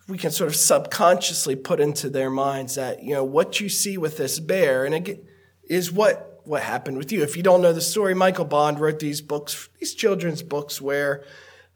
we 0.08 0.18
can 0.18 0.30
sort 0.30 0.49
of 0.49 0.56
subconsciously 0.56 1.56
put 1.56 1.80
into 1.80 2.10
their 2.10 2.28
minds 2.28 2.75
that, 2.75 3.02
you 3.02 3.14
know, 3.14 3.25
what 3.25 3.60
you 3.60 3.69
see 3.69 3.97
with 3.97 4.19
this 4.19 4.38
bear, 4.38 4.84
and 4.84 4.95
it 4.95 5.25
is 5.64 5.90
what 5.90 6.28
what 6.45 6.62
happened 6.62 6.99
with 6.99 7.12
you. 7.12 7.23
If 7.23 7.36
you 7.36 7.43
don't 7.43 7.62
know 7.62 7.73
the 7.73 7.80
story, 7.80 8.14
Michael 8.14 8.45
Bond 8.45 8.80
wrote 8.80 8.99
these 8.99 9.21
books, 9.21 9.69
these 9.78 9.95
children's 9.95 10.43
books, 10.43 10.80
where 10.80 11.25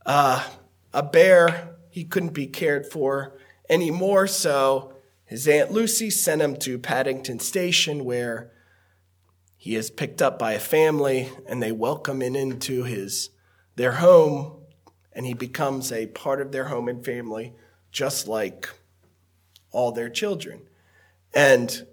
uh, 0.05 0.45
a 0.93 1.03
bear 1.03 1.77
he 1.88 2.05
couldn't 2.05 2.35
be 2.35 2.47
cared 2.47 2.85
for 2.85 3.38
anymore, 3.71 4.27
so 4.27 4.93
his 5.25 5.49
aunt 5.49 5.71
Lucy 5.71 6.11
sent 6.11 6.43
him 6.43 6.57
to 6.57 6.79
Paddington 6.79 7.38
Station, 7.38 8.05
where 8.05 8.53
he 9.67 9.75
is 9.75 9.91
picked 9.91 10.23
up 10.23 10.39
by 10.39 10.53
a 10.53 10.61
family, 10.61 11.29
and 11.45 11.61
they 11.61 11.73
welcome 11.73 12.23
him 12.23 12.37
into 12.37 12.85
his 12.85 13.31
their 13.75 13.95
home, 13.95 14.61
and 15.13 15.27
he 15.27 15.35
becomes 15.35 15.91
a 15.91 16.07
part 16.07 16.41
of 16.41 16.53
their 16.53 16.67
home 16.67 16.89
and 16.89 17.05
family, 17.05 17.53
just 17.91 18.29
like 18.29 18.69
all 19.73 19.91
their 19.91 20.09
children. 20.09 20.61
And 21.35 21.85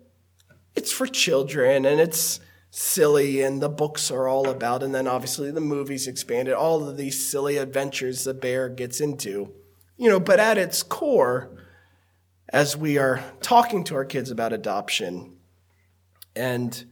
it's 0.76 0.92
for 0.92 1.08
children, 1.08 1.84
and 1.84 2.00
it's 2.00 2.40
silly 2.70 3.42
and 3.42 3.60
the 3.60 3.70
books 3.70 4.12
are 4.12 4.28
all 4.28 4.50
about 4.50 4.84
and 4.84 4.94
then 4.94 5.08
obviously 5.08 5.50
the 5.50 5.60
movies 5.62 6.08
expanded 6.08 6.54
all 6.54 6.88
of 6.88 6.98
these 6.98 7.24
silly 7.24 7.58
adventures 7.58 8.24
the 8.24 8.34
bear 8.34 8.68
gets 8.68 9.00
into 9.00 9.54
you 9.96 10.10
know 10.10 10.20
but 10.20 10.40
at 10.40 10.58
its 10.58 10.82
core 10.82 11.52
as 12.50 12.76
we 12.76 12.98
are 12.98 13.24
talking 13.42 13.84
to 13.84 13.94
our 13.94 14.04
kids 14.04 14.32
about 14.32 14.52
adoption 14.52 15.38
and 16.36 16.86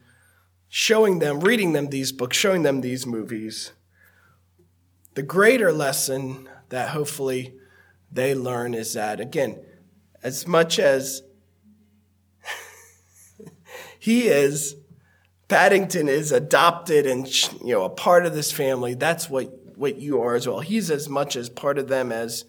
showing 0.73 1.19
them 1.19 1.41
reading 1.41 1.73
them 1.73 1.89
these 1.89 2.11
books 2.11 2.37
showing 2.37 2.63
them 2.63 2.81
these 2.81 3.05
movies 3.05 3.73
the 5.13 5.21
greater 5.21 5.71
lesson 5.71 6.49
that 6.69 6.89
hopefully 6.89 7.53
they 8.11 8.33
learn 8.33 8.73
is 8.73 8.93
that 8.93 9.19
again 9.19 9.59
as 10.23 10.47
much 10.47 10.79
as 10.79 11.21
he 13.99 14.27
is 14.27 14.75
Paddington 15.51 16.07
is 16.07 16.31
adopted 16.31 17.05
and 17.05 17.27
you 17.61 17.73
know 17.73 17.83
a 17.83 17.89
part 17.89 18.25
of 18.25 18.33
this 18.33 18.53
family. 18.53 18.93
That's 18.93 19.29
what 19.29 19.51
what 19.75 19.97
you 19.97 20.21
are 20.21 20.35
as 20.35 20.47
well. 20.47 20.61
He's 20.61 20.89
as 20.89 21.09
much 21.09 21.35
as 21.35 21.49
part 21.49 21.77
of 21.77 21.89
them 21.89 22.09
as 22.09 22.45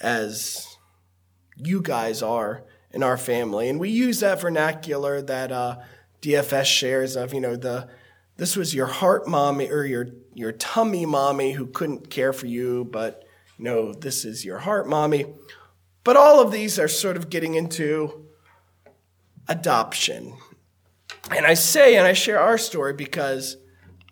as 0.00 0.76
you 1.56 1.82
guys 1.82 2.22
are 2.22 2.62
in 2.92 3.02
our 3.02 3.16
family. 3.16 3.68
And 3.68 3.80
we 3.80 3.90
use 3.90 4.20
that 4.20 4.40
vernacular 4.40 5.20
that 5.22 5.50
uh, 5.50 5.78
DFS 6.26 6.64
shares 6.64 7.16
of 7.16 7.32
you 7.32 7.40
know 7.40 7.56
the 7.56 7.88
this 8.36 8.56
was 8.56 8.74
your 8.74 8.86
heart 8.86 9.26
mommy 9.26 9.70
or 9.70 9.84
your 9.84 10.08
your 10.34 10.52
tummy 10.52 11.06
mommy 11.06 11.52
who 11.52 11.66
couldn't 11.66 12.10
care 12.10 12.32
for 12.32 12.46
you, 12.46 12.84
but 12.90 13.24
you 13.58 13.64
know 13.64 13.92
this 13.92 14.24
is 14.24 14.44
your 14.44 14.58
heart 14.58 14.88
mommy. 14.88 15.26
But 16.04 16.16
all 16.16 16.40
of 16.40 16.52
these 16.52 16.78
are 16.78 16.88
sort 16.88 17.16
of 17.16 17.30
getting 17.30 17.54
into 17.54 18.26
adoption 19.48 20.34
and 21.30 21.44
I 21.44 21.54
say, 21.54 21.96
and 21.96 22.06
I 22.06 22.12
share 22.12 22.38
our 22.38 22.58
story 22.58 22.92
because 22.92 23.56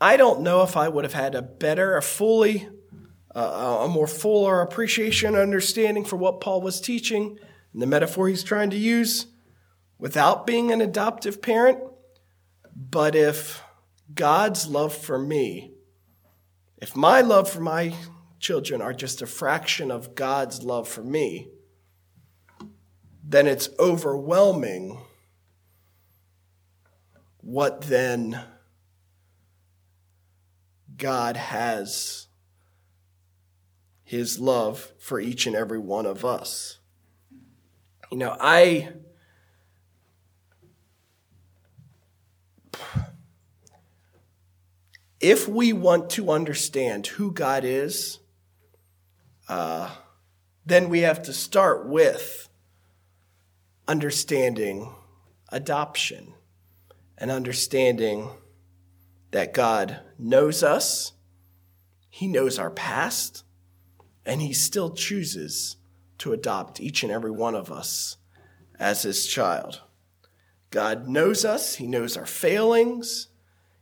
I 0.01 0.17
don't 0.17 0.41
know 0.41 0.63
if 0.63 0.77
I 0.77 0.89
would 0.89 1.05
have 1.05 1.13
had 1.13 1.35
a 1.35 1.43
better, 1.43 1.97
a 1.97 2.03
fully, 2.03 2.69
uh, 3.35 3.85
a 3.85 3.89
more 3.89 4.07
fuller 4.07 4.61
appreciation, 4.61 5.37
understanding 5.37 6.05
for 6.05 6.17
what 6.17 6.41
Paul 6.41 6.61
was 6.61 6.81
teaching 6.81 7.39
and 7.73 7.83
the 7.83 7.87
metaphor 7.87 8.29
he's 8.29 8.43
trying 8.43 8.71
to 8.71 8.77
use 8.77 9.27
without 9.99 10.47
being 10.47 10.73
an 10.73 10.81
adoptive 10.81 11.41
parent. 11.41 11.79
But 12.75 13.15
if 13.15 13.63
God's 14.13 14.67
love 14.67 14.95
for 14.95 15.19
me, 15.19 15.73
if 16.79 16.97
my 16.97 17.21
love 17.21 17.49
for 17.49 17.61
my 17.61 17.95
children 18.39 18.83
are 18.83 18.93
just 18.93 19.23
a 19.23 19.27
fraction 19.27 19.91
of 19.91 20.15
God's 20.15 20.63
love 20.63 20.89
for 20.89 21.03
me, 21.03 21.49
then 23.23 23.47
it's 23.47 23.71
overwhelming 23.79 25.01
what 27.41 27.83
then 27.83 28.43
God 30.97 31.37
has 31.37 32.27
his 34.03 34.39
love 34.39 34.93
for 34.99 35.19
each 35.19 35.47
and 35.47 35.57
every 35.57 35.79
one 35.79 36.07
of 36.07 36.25
us. 36.25 36.79
You 38.11 38.19
know, 38.19 38.37
I 38.39 38.91
if 45.25 45.49
we 45.49 45.73
want 45.73 46.11
to 46.11 46.31
understand 46.31 47.07
who 47.07 47.33
God 47.33 47.65
is, 47.65 48.19
uh, 49.49 49.91
then 50.67 50.91
we 50.91 51.01
have 51.01 51.23
to 51.23 51.33
start 51.33 51.89
with 51.89 52.51
understanding 53.89 54.95
adoption 55.49 56.35
and 57.17 57.31
understanding 57.31 58.29
that 59.31 59.55
God 59.55 59.99
knows 60.19 60.63
us, 60.63 61.13
He 62.11 62.27
knows 62.27 62.59
our 62.59 62.71
past, 62.71 63.45
and 64.27 64.43
He 64.43 64.53
still 64.53 64.91
chooses 64.91 65.77
to 66.19 66.35
adopt 66.35 66.83
each 66.83 67.03
and 67.03 67.11
every 67.11 67.31
one 67.31 67.55
of 67.55 67.73
us 67.73 68.19
as 68.79 69.05
His 69.05 69.27
child. 69.27 69.81
God 70.69 71.09
knows 71.09 71.47
us, 71.47 71.77
He 71.77 71.87
knows 71.87 72.15
our 72.15 72.27
failings, 72.27 73.29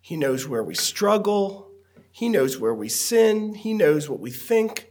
He 0.03 0.17
knows 0.17 0.49
where 0.49 0.65
we 0.65 0.75
struggle. 0.75 1.71
He 2.11 2.29
knows 2.29 2.59
where 2.59 2.75
we 2.75 2.88
sin. 2.88 3.55
He 3.55 3.73
knows 3.73 4.11
what 4.11 4.19
we 4.19 4.33
think. 4.33 4.88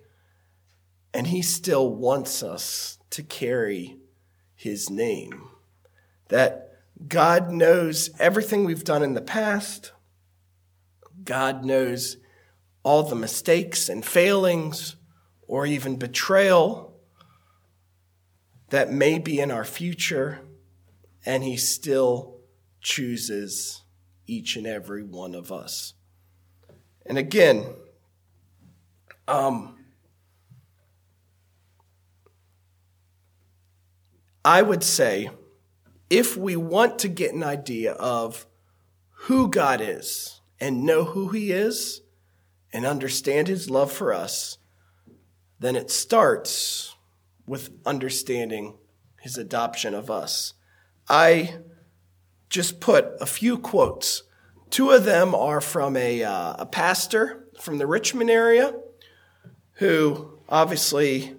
And 1.14 1.28
He 1.28 1.42
still 1.42 1.94
wants 1.94 2.42
us 2.42 2.98
to 3.12 3.22
carry 3.22 3.98
His 4.56 4.90
name. 4.90 5.50
That 6.30 6.70
God 7.10 7.52
knows 7.52 8.10
everything 8.20 8.64
we've 8.64 8.86
done 8.86 9.04
in 9.04 9.14
the 9.14 9.22
past. 9.22 9.92
God 11.26 11.66
knows 11.66 12.16
all 12.82 13.04
the 13.04 13.16
mistakes 13.16 13.90
and 13.90 14.06
failings 14.06 14.96
or 15.42 15.66
even 15.66 15.98
betrayal 15.98 16.96
that 18.70 18.90
may 18.90 19.20
be 19.20 19.42
in 19.42 19.52
our 19.52 19.66
future, 19.66 20.40
and 21.26 21.44
He 21.44 21.58
still 21.58 22.38
chooses 22.80 23.82
each 24.32 24.56
and 24.56 24.66
every 24.66 25.04
one 25.04 25.36
of 25.36 25.52
us. 25.52 25.94
And 27.06 27.18
again, 27.18 27.66
um, 29.28 29.78
I 34.46 34.62
would 34.62 34.86
say 34.86 35.32
if 36.10 36.38
we 36.38 36.56
want 36.56 36.98
to 37.00 37.10
get 37.10 37.34
an 37.34 37.44
idea 37.44 37.92
of 37.92 38.46
who 39.26 39.50
God 39.50 39.82
is 39.82 40.40
and 40.62 40.86
know 40.86 41.04
who 41.04 41.28
He 41.30 41.52
is 41.52 42.00
and 42.72 42.86
understand 42.86 43.50
His 43.50 43.70
love 43.70 43.92
for 43.92 44.14
us, 44.14 44.58
then 45.60 45.76
it 45.76 45.92
starts 45.92 46.96
with 47.46 47.70
understanding 47.86 48.78
His 49.20 49.38
adoption 49.38 49.94
of 49.94 50.10
us. 50.10 50.54
I 51.10 51.56
just 52.52 52.82
put 52.82 53.08
a 53.22 53.26
few 53.26 53.58
quotes. 53.58 54.24
Two 54.70 54.92
of 54.92 55.06
them 55.06 55.34
are 55.34 55.62
from 55.62 55.96
a, 55.96 56.24
uh, 56.24 56.56
a 56.60 56.66
pastor 56.66 57.48
from 57.60 57.78
the 57.78 57.88
Richmond 57.88 58.30
area 58.30 58.76
who 59.76 60.38
obviously 60.50 61.36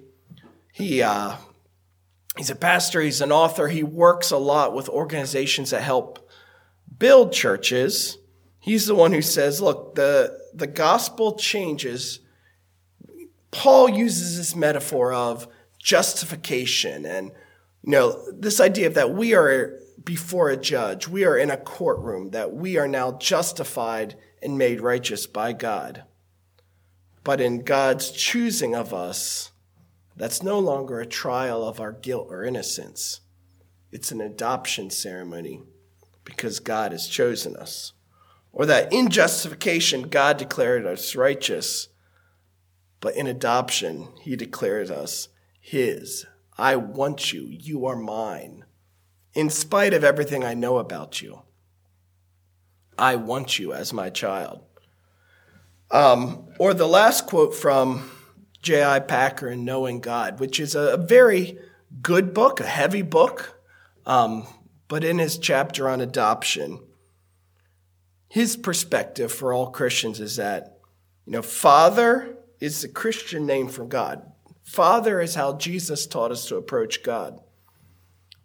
he 0.72 1.02
uh, 1.02 1.36
he's 2.36 2.50
a 2.50 2.56
pastor, 2.56 3.02
he's 3.02 3.20
an 3.20 3.30
author, 3.30 3.68
he 3.68 3.82
works 3.82 4.30
a 4.30 4.38
lot 4.38 4.74
with 4.74 4.88
organizations 4.88 5.70
that 5.70 5.82
help 5.82 6.30
build 6.98 7.32
churches. 7.32 8.16
He's 8.58 8.86
the 8.86 8.94
one 8.94 9.12
who 9.12 9.22
says, 9.22 9.60
look, 9.60 9.94
the, 9.96 10.38
the 10.54 10.66
gospel 10.66 11.36
changes. 11.36 12.20
Paul 13.50 13.90
uses 13.90 14.38
this 14.38 14.56
metaphor 14.56 15.12
of 15.12 15.46
justification 15.78 17.04
and 17.04 17.32
you 17.82 17.90
know 17.90 18.30
this 18.32 18.60
idea 18.60 18.90
that 18.90 19.12
we 19.12 19.34
are 19.34 19.78
before 20.04 20.50
a 20.50 20.56
judge 20.56 21.06
we 21.08 21.24
are 21.24 21.36
in 21.36 21.50
a 21.50 21.56
courtroom 21.56 22.30
that 22.30 22.52
we 22.52 22.76
are 22.76 22.88
now 22.88 23.12
justified 23.12 24.16
and 24.42 24.58
made 24.58 24.80
righteous 24.80 25.26
by 25.26 25.52
god 25.52 26.04
but 27.24 27.40
in 27.40 27.62
god's 27.62 28.10
choosing 28.10 28.74
of 28.74 28.92
us 28.92 29.52
that's 30.16 30.42
no 30.42 30.58
longer 30.58 31.00
a 31.00 31.06
trial 31.06 31.66
of 31.66 31.80
our 31.80 31.92
guilt 31.92 32.28
or 32.30 32.44
innocence. 32.44 33.20
It's 33.90 34.12
an 34.12 34.20
adoption 34.20 34.90
ceremony 34.90 35.62
because 36.24 36.60
God 36.60 36.92
has 36.92 37.08
chosen 37.08 37.56
us. 37.56 37.92
Or 38.52 38.66
that 38.66 38.92
in 38.92 39.08
justification, 39.08 40.02
God 40.02 40.36
declared 40.36 40.86
us 40.86 41.16
righteous, 41.16 41.88
but 43.00 43.16
in 43.16 43.26
adoption, 43.26 44.08
He 44.20 44.36
declares 44.36 44.90
us 44.90 45.28
His. 45.58 46.26
I 46.58 46.76
want 46.76 47.32
you. 47.32 47.46
You 47.46 47.86
are 47.86 47.96
mine. 47.96 48.64
In 49.34 49.48
spite 49.48 49.94
of 49.94 50.04
everything 50.04 50.44
I 50.44 50.54
know 50.54 50.78
about 50.78 51.22
you, 51.22 51.42
I 52.98 53.16
want 53.16 53.58
you 53.58 53.72
as 53.72 53.92
my 53.92 54.10
child. 54.10 54.62
Um, 55.90 56.48
or 56.58 56.74
the 56.74 56.86
last 56.86 57.26
quote 57.26 57.54
from 57.54 58.10
J.I. 58.62 59.00
Packer 59.00 59.48
in 59.48 59.64
Knowing 59.64 60.00
God, 60.00 60.40
which 60.40 60.60
is 60.60 60.74
a 60.74 60.96
very 60.96 61.58
good 62.00 62.32
book, 62.32 62.60
a 62.60 62.66
heavy 62.66 63.02
book. 63.02 63.60
Um, 64.06 64.46
but 64.88 65.04
in 65.04 65.18
his 65.18 65.38
chapter 65.38 65.88
on 65.88 66.00
adoption, 66.00 66.80
his 68.28 68.56
perspective 68.56 69.30
for 69.30 69.52
all 69.52 69.70
Christians 69.70 70.20
is 70.20 70.36
that, 70.36 70.78
you 71.26 71.32
know, 71.32 71.42
Father 71.42 72.36
is 72.60 72.82
the 72.82 72.88
Christian 72.88 73.44
name 73.44 73.68
for 73.68 73.84
God. 73.84 74.31
Father 74.62 75.20
is 75.20 75.34
how 75.34 75.56
Jesus 75.56 76.06
taught 76.06 76.30
us 76.30 76.46
to 76.46 76.56
approach 76.56 77.02
God. 77.02 77.40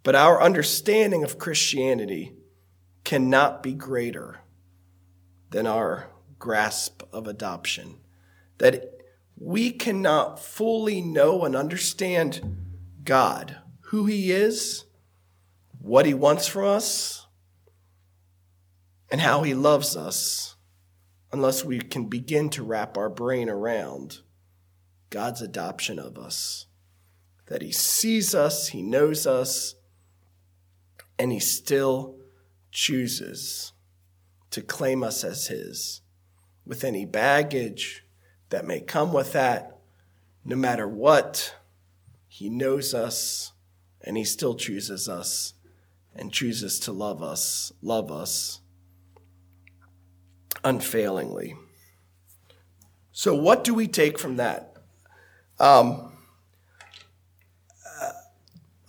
But 0.03 0.15
our 0.15 0.41
understanding 0.41 1.23
of 1.23 1.38
Christianity 1.38 2.34
cannot 3.03 3.62
be 3.62 3.73
greater 3.73 4.41
than 5.49 5.67
our 5.67 6.10
grasp 6.39 7.03
of 7.13 7.27
adoption. 7.27 7.97
That 8.58 9.01
we 9.38 9.71
cannot 9.71 10.39
fully 10.39 11.01
know 11.01 11.45
and 11.45 11.56
understand 11.56 12.58
God, 13.03 13.58
who 13.82 14.06
He 14.06 14.32
is, 14.32 14.86
what 15.80 16.06
He 16.06 16.13
wants 16.13 16.47
from 16.47 16.65
us, 16.65 17.27
and 19.12 19.21
how 19.21 19.43
He 19.43 19.53
loves 19.53 19.95
us, 19.95 20.56
unless 21.32 21.63
we 21.63 21.80
can 21.80 22.06
begin 22.06 22.49
to 22.51 22.63
wrap 22.63 22.97
our 22.97 23.10
brain 23.10 23.49
around 23.49 24.19
God's 25.10 25.41
adoption 25.41 26.00
of 26.00 26.17
us. 26.17 26.67
That 27.48 27.62
He 27.62 27.72
sees 27.72 28.36
us, 28.36 28.70
He 28.70 28.82
knows 28.82 29.26
us, 29.26 29.76
and 31.17 31.32
He 31.32 31.39
still 31.39 32.15
chooses 32.72 33.74
to 34.52 34.62
claim 34.62 35.04
us 35.04 35.24
as 35.24 35.48
His 35.48 36.02
with 36.65 36.84
any 36.84 37.06
baggage 37.06 38.04
that 38.50 38.65
may 38.65 38.82
come 38.82 39.13
with 39.13 39.34
that. 39.34 39.80
No 40.43 40.56
matter 40.56 40.88
what, 40.88 41.56
He 42.28 42.50
knows 42.50 42.93
us 42.93 43.54
and 44.02 44.17
He 44.17 44.24
still 44.24 44.56
chooses 44.56 45.08
us 45.08 45.54
and 46.15 46.34
chooses 46.34 46.80
to 46.82 46.91
love 46.91 47.22
us, 47.22 47.72
love 47.82 48.12
us 48.12 48.62
unfailingly. 50.63 51.56
So, 53.12 53.34
what 53.34 53.63
do 53.63 53.74
we 53.74 53.88
take 53.88 54.20
from 54.20 54.38
that? 54.38 54.77
Um, 55.60 56.12
uh, 58.02 58.12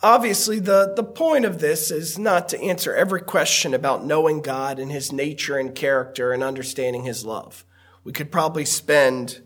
obviously, 0.02 0.59
the, 0.59 0.92
the 0.94 1.04
point 1.04 1.44
of 1.44 1.61
this 1.61 1.90
is 1.90 2.18
not 2.18 2.48
to 2.50 2.61
answer 2.61 2.94
every 2.94 3.22
question 3.22 3.74
about 3.74 4.04
knowing 4.04 4.42
God 4.42 4.78
and 4.78 4.92
His 4.92 5.12
nature 5.12 5.57
and 5.57 5.74
character 5.74 6.33
and 6.33 6.42
understanding 6.42 7.04
His 7.04 7.24
love. 7.24 7.64
We 8.04 8.12
could 8.12 8.31
probably 8.31 8.64
spend 8.64 9.40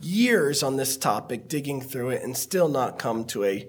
years 0.00 0.62
on 0.62 0.76
this 0.76 0.96
topic, 0.96 1.48
digging 1.48 1.80
through 1.80 2.10
it, 2.10 2.22
and 2.22 2.36
still 2.36 2.68
not 2.68 2.98
come 2.98 3.24
to 3.26 3.44
a, 3.44 3.68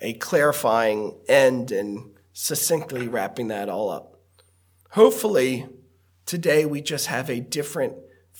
a 0.00 0.14
clarifying 0.14 1.16
end 1.28 1.70
and 1.70 2.10
succinctly 2.32 3.08
wrapping 3.08 3.48
that 3.48 3.68
all 3.68 3.90
up. 3.90 4.18
Hopefully, 4.90 5.66
today 6.24 6.64
we 6.64 6.80
just 6.80 7.06
have 7.06 7.30
a 7.30 7.40
different 7.40 7.94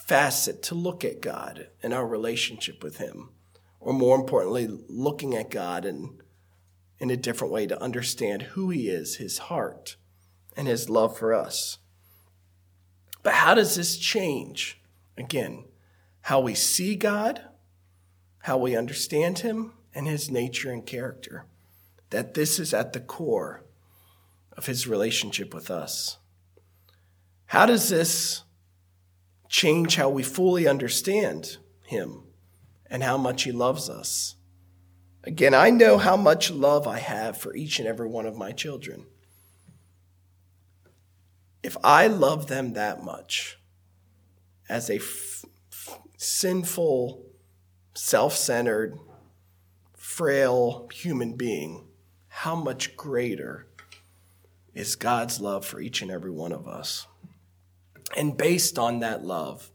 facet 0.06 0.62
to 0.62 0.74
look 0.74 1.04
at 1.04 1.20
God 1.20 1.68
and 1.82 1.92
our 1.92 2.06
relationship 2.06 2.82
with 2.82 2.98
Him, 2.98 3.30
or 3.80 3.92
more 3.92 4.16
importantly, 4.16 4.68
looking 4.88 5.34
at 5.34 5.50
God 5.50 5.84
and 5.84 6.20
in 6.98 7.10
a 7.10 7.16
different 7.16 7.52
way 7.52 7.66
to 7.66 7.82
understand 7.82 8.42
who 8.42 8.70
He 8.70 8.88
is, 8.88 9.16
His 9.16 9.38
heart, 9.38 9.96
and 10.56 10.66
His 10.66 10.88
love 10.88 11.18
for 11.18 11.34
us. 11.34 11.78
But 13.22 13.34
how 13.34 13.54
does 13.54 13.74
this 13.74 13.98
change? 13.98 14.80
Again, 15.18 15.64
how 16.22 16.40
we 16.40 16.54
see 16.54 16.94
God, 16.94 17.42
how 18.40 18.56
we 18.56 18.76
understand 18.76 19.40
Him, 19.40 19.72
and 19.94 20.06
His 20.06 20.30
nature 20.30 20.70
and 20.70 20.86
character. 20.86 21.46
That 22.10 22.34
this 22.34 22.58
is 22.58 22.72
at 22.72 22.92
the 22.92 23.00
core 23.00 23.64
of 24.56 24.66
His 24.66 24.86
relationship 24.86 25.52
with 25.52 25.70
us. 25.70 26.18
How 27.46 27.66
does 27.66 27.88
this 27.88 28.42
change 29.56 29.96
how 29.96 30.10
we 30.10 30.22
fully 30.22 30.68
understand 30.68 31.56
Him 31.80 32.22
and 32.90 33.02
how 33.02 33.16
much 33.16 33.44
He 33.44 33.52
loves 33.52 33.88
us? 33.88 34.34
Again, 35.24 35.54
I 35.54 35.70
know 35.70 35.96
how 35.96 36.14
much 36.14 36.50
love 36.50 36.86
I 36.86 36.98
have 36.98 37.38
for 37.38 37.56
each 37.56 37.78
and 37.78 37.88
every 37.88 38.06
one 38.06 38.26
of 38.26 38.36
my 38.36 38.52
children. 38.52 39.06
If 41.62 41.74
I 41.82 42.06
love 42.06 42.48
them 42.48 42.74
that 42.74 43.02
much 43.02 43.58
as 44.68 44.90
a 44.90 45.00
sinful, 46.18 47.24
self 47.94 48.36
centered, 48.36 48.98
frail 49.94 50.86
human 50.92 51.32
being, 51.32 51.86
how 52.28 52.56
much 52.56 52.94
greater 52.94 53.66
is 54.74 54.96
God's 54.96 55.40
love 55.40 55.64
for 55.64 55.80
each 55.80 56.02
and 56.02 56.10
every 56.10 56.30
one 56.30 56.52
of 56.52 56.68
us? 56.68 57.06
And 58.16 58.36
based 58.36 58.78
on 58.78 59.00
that 59.00 59.24
love, 59.24 59.70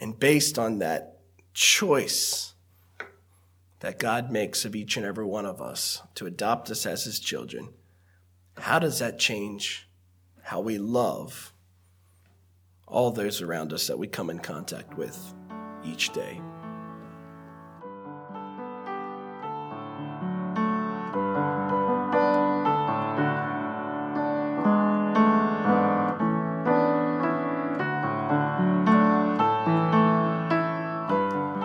and 0.00 0.18
based 0.18 0.58
on 0.58 0.78
that 0.78 1.18
choice 1.54 2.54
that 3.80 3.98
God 3.98 4.32
makes 4.32 4.64
of 4.64 4.74
each 4.74 4.96
and 4.96 5.06
every 5.06 5.26
one 5.26 5.46
of 5.46 5.60
us 5.60 6.02
to 6.16 6.26
adopt 6.26 6.70
us 6.70 6.86
as 6.86 7.04
his 7.04 7.20
children, 7.20 7.68
how 8.56 8.78
does 8.78 8.98
that 8.98 9.18
change 9.18 9.86
how 10.42 10.60
we 10.60 10.78
love 10.78 11.52
all 12.92 13.10
those 13.10 13.40
around 13.40 13.72
us 13.72 13.86
that 13.86 13.98
we 13.98 14.06
come 14.06 14.28
in 14.28 14.38
contact 14.38 14.96
with 14.96 15.34
each 15.84 16.10
day. 16.10 16.40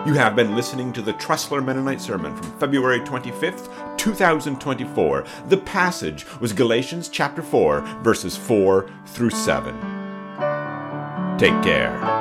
You 0.08 0.14
have 0.14 0.34
been 0.34 0.56
listening 0.56 0.94
to 0.94 1.02
the 1.02 1.12
Tressler 1.12 1.62
Mennonite 1.62 2.00
Sermon 2.00 2.34
from 2.34 2.58
February 2.58 3.00
25th, 3.00 3.98
2024. 3.98 5.26
The 5.48 5.58
passage 5.58 6.24
was 6.40 6.54
Galatians 6.54 7.10
chapter 7.10 7.42
4, 7.42 7.82
verses 8.02 8.34
4 8.34 8.90
through 9.04 9.28
7. 9.28 9.74
Take 11.36 11.62
care. 11.62 12.17